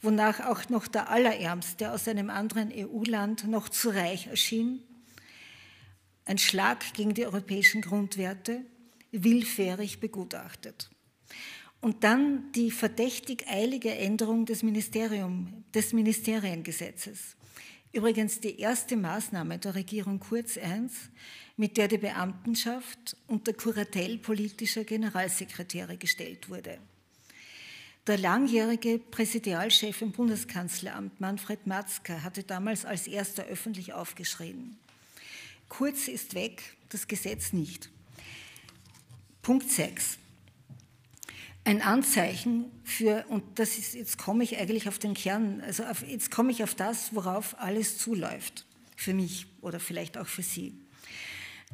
[0.00, 4.82] wonach auch noch der Allerärmste aus einem anderen EU-Land noch zu reich erschien,
[6.24, 8.64] ein Schlag gegen die europäischen Grundwerte,
[9.12, 10.90] willfährig begutachtet.
[11.80, 17.36] Und dann die verdächtig eilige Änderung des, Ministerium, des Ministeriengesetzes.
[17.92, 20.88] Übrigens die erste Maßnahme der Regierung Kurz I,
[21.56, 26.78] mit der die Beamtenschaft unter Kuratell politischer Generalsekretäre gestellt wurde.
[28.06, 34.76] Der langjährige Präsidialchef im Bundeskanzleramt Manfred Matzka hatte damals als erster öffentlich aufgeschrien.
[35.68, 37.90] Kurz ist weg, das Gesetz nicht.
[39.42, 40.18] Punkt 6
[41.64, 46.02] ein Anzeichen für, und das ist, jetzt komme ich eigentlich auf den Kern, also auf,
[46.06, 48.66] jetzt komme ich auf das, worauf alles zuläuft,
[48.96, 50.74] für mich oder vielleicht auch für Sie.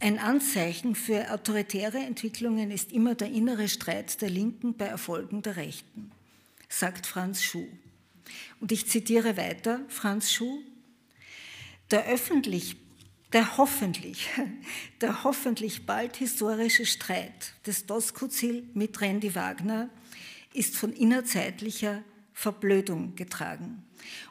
[0.01, 5.57] Ein Anzeichen für autoritäre Entwicklungen ist immer der innere Streit der Linken bei Erfolgen der
[5.57, 6.13] Rechten,
[6.69, 7.67] sagt Franz Schuh.
[8.61, 10.61] Und ich zitiere weiter Franz Schuh,
[11.91, 12.77] der öffentlich
[13.33, 14.29] der hoffentlich,
[15.01, 19.91] der hoffentlich bald historische Streit des Doskozil mit Randy Wagner
[20.55, 22.03] ist von innerzeitlicher
[22.33, 23.83] Verblödung getragen.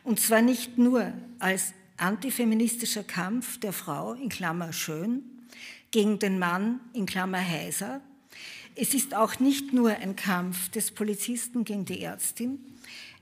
[0.03, 5.23] Und zwar nicht nur als antifeministischer Kampf der Frau in Klammer schön
[5.91, 8.01] gegen den Mann in Klammer heiser.
[8.75, 12.59] Es ist auch nicht nur ein Kampf des Polizisten gegen die Ärztin,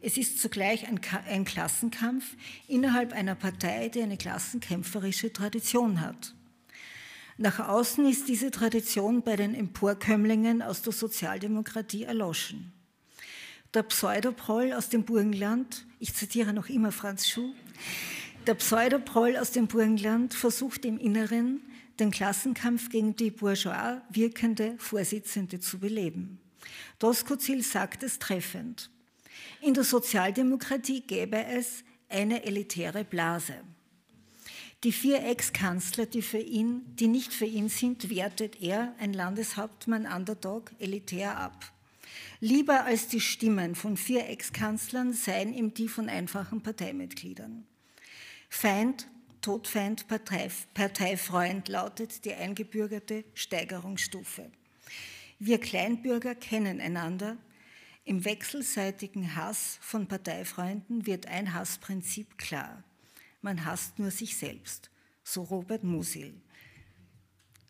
[0.05, 2.37] es ist zugleich ein, ein Klassenkampf
[2.67, 6.35] innerhalb einer Partei, die eine klassenkämpferische Tradition hat.
[7.37, 12.71] Nach außen ist diese Tradition bei den Emporkömmlingen aus der Sozialdemokratie erloschen.
[13.73, 17.55] Der Pseudoproll aus dem Burgenland, ich zitiere noch immer Franz Schuh,
[18.45, 21.61] der Pseudoproll aus dem Burgenland versucht im Inneren,
[21.99, 26.39] den Klassenkampf gegen die bourgeois wirkende Vorsitzende zu beleben.
[26.99, 28.91] Doskozil sagt es treffend.
[29.65, 33.55] In der Sozialdemokratie gäbe es eine elitäre Blase.
[34.83, 40.05] Die vier Ex-Kanzler, die, für ihn, die nicht für ihn sind, wertet er, ein Landeshauptmann
[40.05, 41.73] Underdog, elitär ab.
[42.39, 47.65] Lieber als die Stimmen von vier Ex-Kanzlern seien ihm die von einfachen Parteimitgliedern.
[48.49, 49.07] Feind,
[49.41, 54.51] Todfeind, Partei, Parteifreund lautet die eingebürgerte Steigerungsstufe.
[55.39, 57.37] Wir Kleinbürger kennen einander,
[58.05, 62.83] im wechselseitigen Hass von Parteifreunden wird ein Hassprinzip klar.
[63.41, 64.91] Man hasst nur sich selbst.
[65.23, 66.39] So Robert Musil.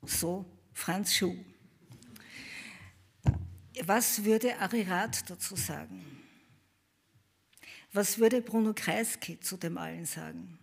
[0.03, 1.37] So Franz Schuh.
[3.85, 6.05] Was würde Arirat dazu sagen?
[7.93, 10.59] Was würde Bruno Kreisky zu dem allen sagen?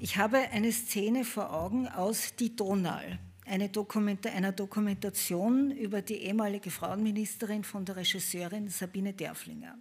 [0.00, 6.16] Ich habe eine Szene vor Augen aus Die Donau, eine Dokumenta einer Dokumentation über die
[6.16, 9.78] ehemalige Frauenministerin von der Regisseurin Sabine Derflinger.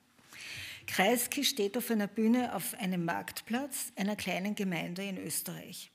[0.85, 5.91] Kreisky steht auf einer Bühne auf einem Marktplatz einer kleinen Gemeinde in Österreich.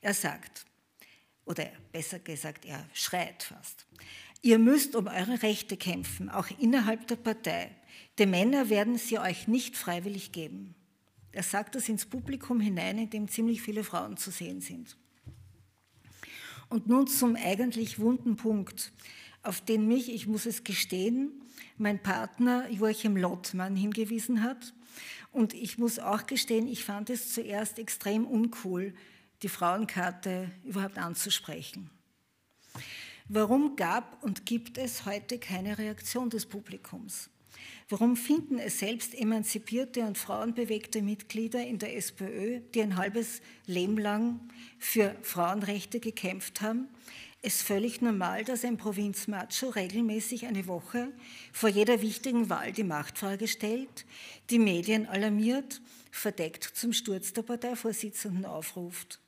[0.00, 0.64] Er sagt,
[1.44, 3.86] oder besser gesagt, er schreit fast,
[4.42, 7.70] ihr müsst um eure Rechte kämpfen, auch innerhalb der Partei.
[8.18, 10.74] Die Männer werden sie euch nicht freiwillig geben.
[11.32, 14.96] Er sagt das ins Publikum hinein, in dem ziemlich viele Frauen zu sehen sind.
[16.70, 18.92] Und nun zum eigentlich wunden Punkt,
[19.42, 21.32] auf den mich, ich muss es gestehen,
[21.76, 24.72] mein Partner Joachim Lottmann hingewiesen hat
[25.32, 28.94] Und ich muss auch gestehen, ich fand es zuerst extrem uncool,
[29.42, 31.90] die Frauenkarte überhaupt anzusprechen.
[33.28, 37.30] Warum gab und gibt es heute keine Reaktion des Publikums?
[37.90, 43.98] Warum finden es selbst emanzipierte und frauenbewegte Mitglieder in der SPÖ, die ein halbes Leben
[43.98, 44.38] lang
[44.78, 46.86] für Frauenrechte gekämpft haben,
[47.42, 51.10] es völlig normal, dass ein Provinzmacho regelmäßig eine Woche
[51.52, 54.06] vor jeder wichtigen Wahl die Machtfrage stellt,
[54.50, 55.80] die Medien alarmiert,
[56.12, 59.18] verdeckt zum Sturz der Parteivorsitzenden aufruft.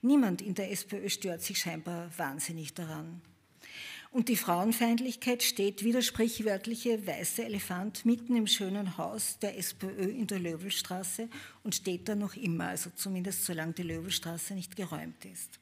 [0.00, 3.20] Niemand in der SPÖ stört sich scheinbar wahnsinnig daran.
[4.12, 10.04] Und die Frauenfeindlichkeit steht wie der sprichwörtliche weiße Elefant mitten im schönen Haus der SPÖ
[10.04, 11.30] in der Löwelstraße
[11.62, 15.58] und steht da noch immer, also zumindest solange die Löwelstraße nicht geräumt ist.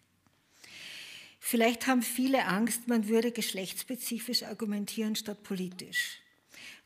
[1.39, 6.19] Vielleicht haben viele Angst, man würde geschlechtsspezifisch argumentieren statt politisch.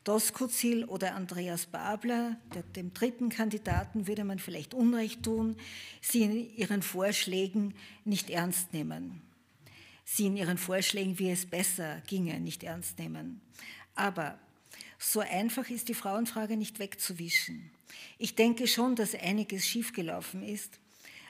[0.03, 2.37] Doskozil oder Andreas Babler,
[2.75, 5.57] dem dritten Kandidaten, würde man vielleicht Unrecht tun,
[5.99, 7.73] sie in ihren Vorschlägen
[8.03, 9.24] nicht ernst nehmen.
[10.05, 13.41] Sie in ihren Vorschlägen, wie es besser ginge, nicht ernst nehmen.
[13.95, 14.39] Aber
[14.99, 17.71] so einfach ist die Frauenfrage nicht wegzuwischen.
[18.17, 20.79] Ich denke schon, dass einiges schiefgelaufen ist,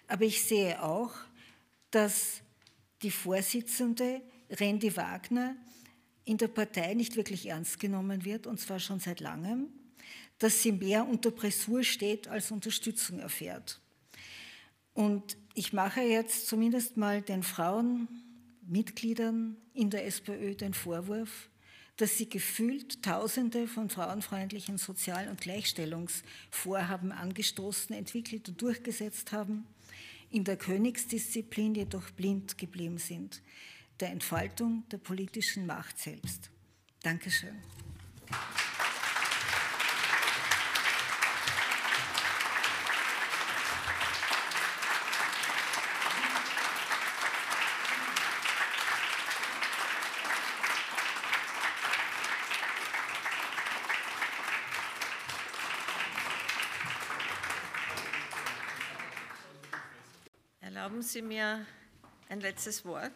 [0.07, 1.13] aber ich sehe auch,
[1.91, 2.41] dass
[3.01, 5.55] die Vorsitzende Randy Wagner
[6.25, 9.67] in der Partei nicht wirklich ernst genommen wird, und zwar schon seit langem,
[10.39, 13.79] dass sie mehr unter Pressur steht als Unterstützung erfährt.
[14.93, 17.43] Und ich mache jetzt zumindest mal den
[18.65, 21.49] Frauenmitgliedern in der SPÖ den Vorwurf,
[21.97, 29.65] dass sie gefühlt Tausende von frauenfreundlichen Sozial- und Gleichstellungsvorhaben angestoßen, entwickelt und durchgesetzt haben
[30.31, 33.41] in der Königsdisziplin jedoch blind geblieben sind,
[33.99, 36.49] der Entfaltung der politischen Macht selbst.
[37.03, 37.55] Dankeschön.
[61.05, 61.67] Sie mir
[62.29, 63.13] ein letztes Wort.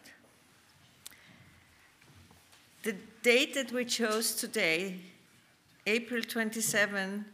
[2.84, 5.00] The date that we chose today,
[5.86, 7.24] April 27,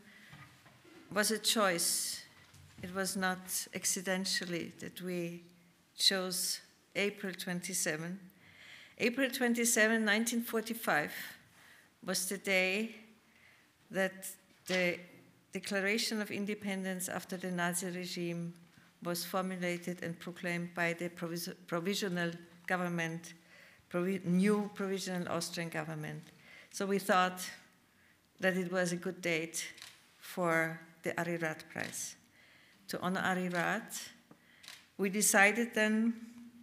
[1.13, 2.23] was a choice.
[2.83, 3.39] It was not
[3.75, 5.43] accidentally that we
[5.99, 6.61] chose
[6.95, 8.19] April 27.
[8.99, 11.13] April 27, 1945,
[12.05, 12.95] was the day
[13.91, 14.27] that
[14.67, 14.99] the
[15.53, 18.55] Declaration of Independence after the Nazi regime
[19.07, 22.33] was formulated and proclaimed by the provis provisional
[22.67, 23.35] government,
[23.89, 26.23] provi new provisional Austrian government.
[26.71, 27.41] So we thought
[28.41, 29.65] that it was a good date
[30.19, 32.17] for the Arirat Prize.
[32.89, 34.09] To honor Arirat,
[34.99, 36.15] we decided then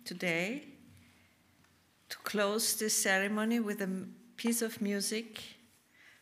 [0.05, 0.63] today
[2.09, 3.89] to close this ceremony with a
[4.35, 5.41] piece of music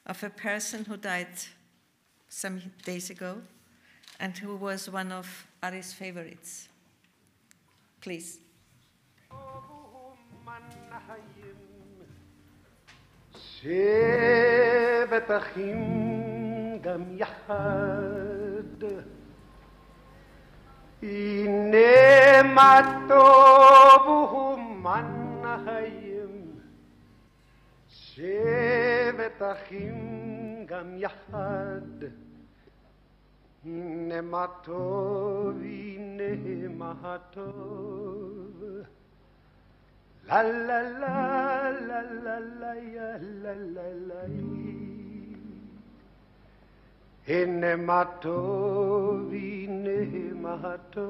[0.06, 1.36] of a person who died
[2.30, 3.42] some days ago
[4.21, 6.69] and who was one of Ari's favorites.
[8.01, 8.41] Please.
[13.35, 18.85] שבט אחים גם יחד,
[21.03, 26.31] הנה מה טוב ומנהיים,
[27.89, 29.97] שבט אחים
[30.67, 31.81] גם יחד.
[33.64, 34.42] nematovi,
[36.18, 37.54] nematov.
[40.28, 44.22] La la la la la la ya, la la la.
[47.62, 51.06] Nematovi, nematov.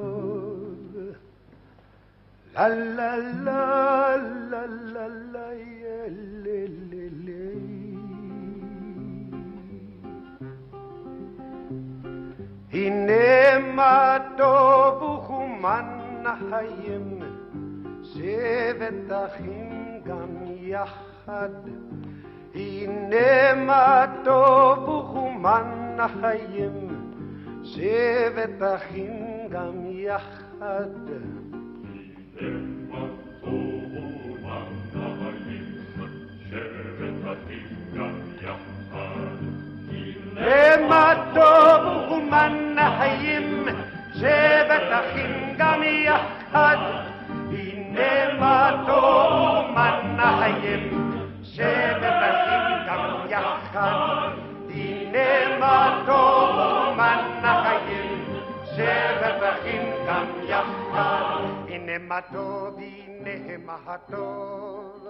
[2.54, 3.16] La la
[3.46, 4.16] la
[4.52, 4.64] la
[4.94, 6.00] la la ya,
[6.44, 7.71] le le le.
[12.73, 17.21] הנה מה טוב וכומן החיים,
[18.03, 20.29] שבט אחים גם
[20.61, 21.49] יחד.
[22.55, 26.89] הנה מה טוב וכומן החיים,
[27.63, 30.91] שבט אחים גם יחד.
[40.42, 43.68] ומה טוב ומה נעים,
[44.14, 46.78] שבטחים גם יחד.
[47.52, 51.12] הנה מה טוב ומה נעים,
[51.44, 54.32] שבטחים גם יחד.
[54.70, 58.26] הנה מה טוב ומה נעים,
[58.66, 61.24] שבטחים גם יחד.
[61.68, 65.08] הנה מה טוב, הנה מה הטוב.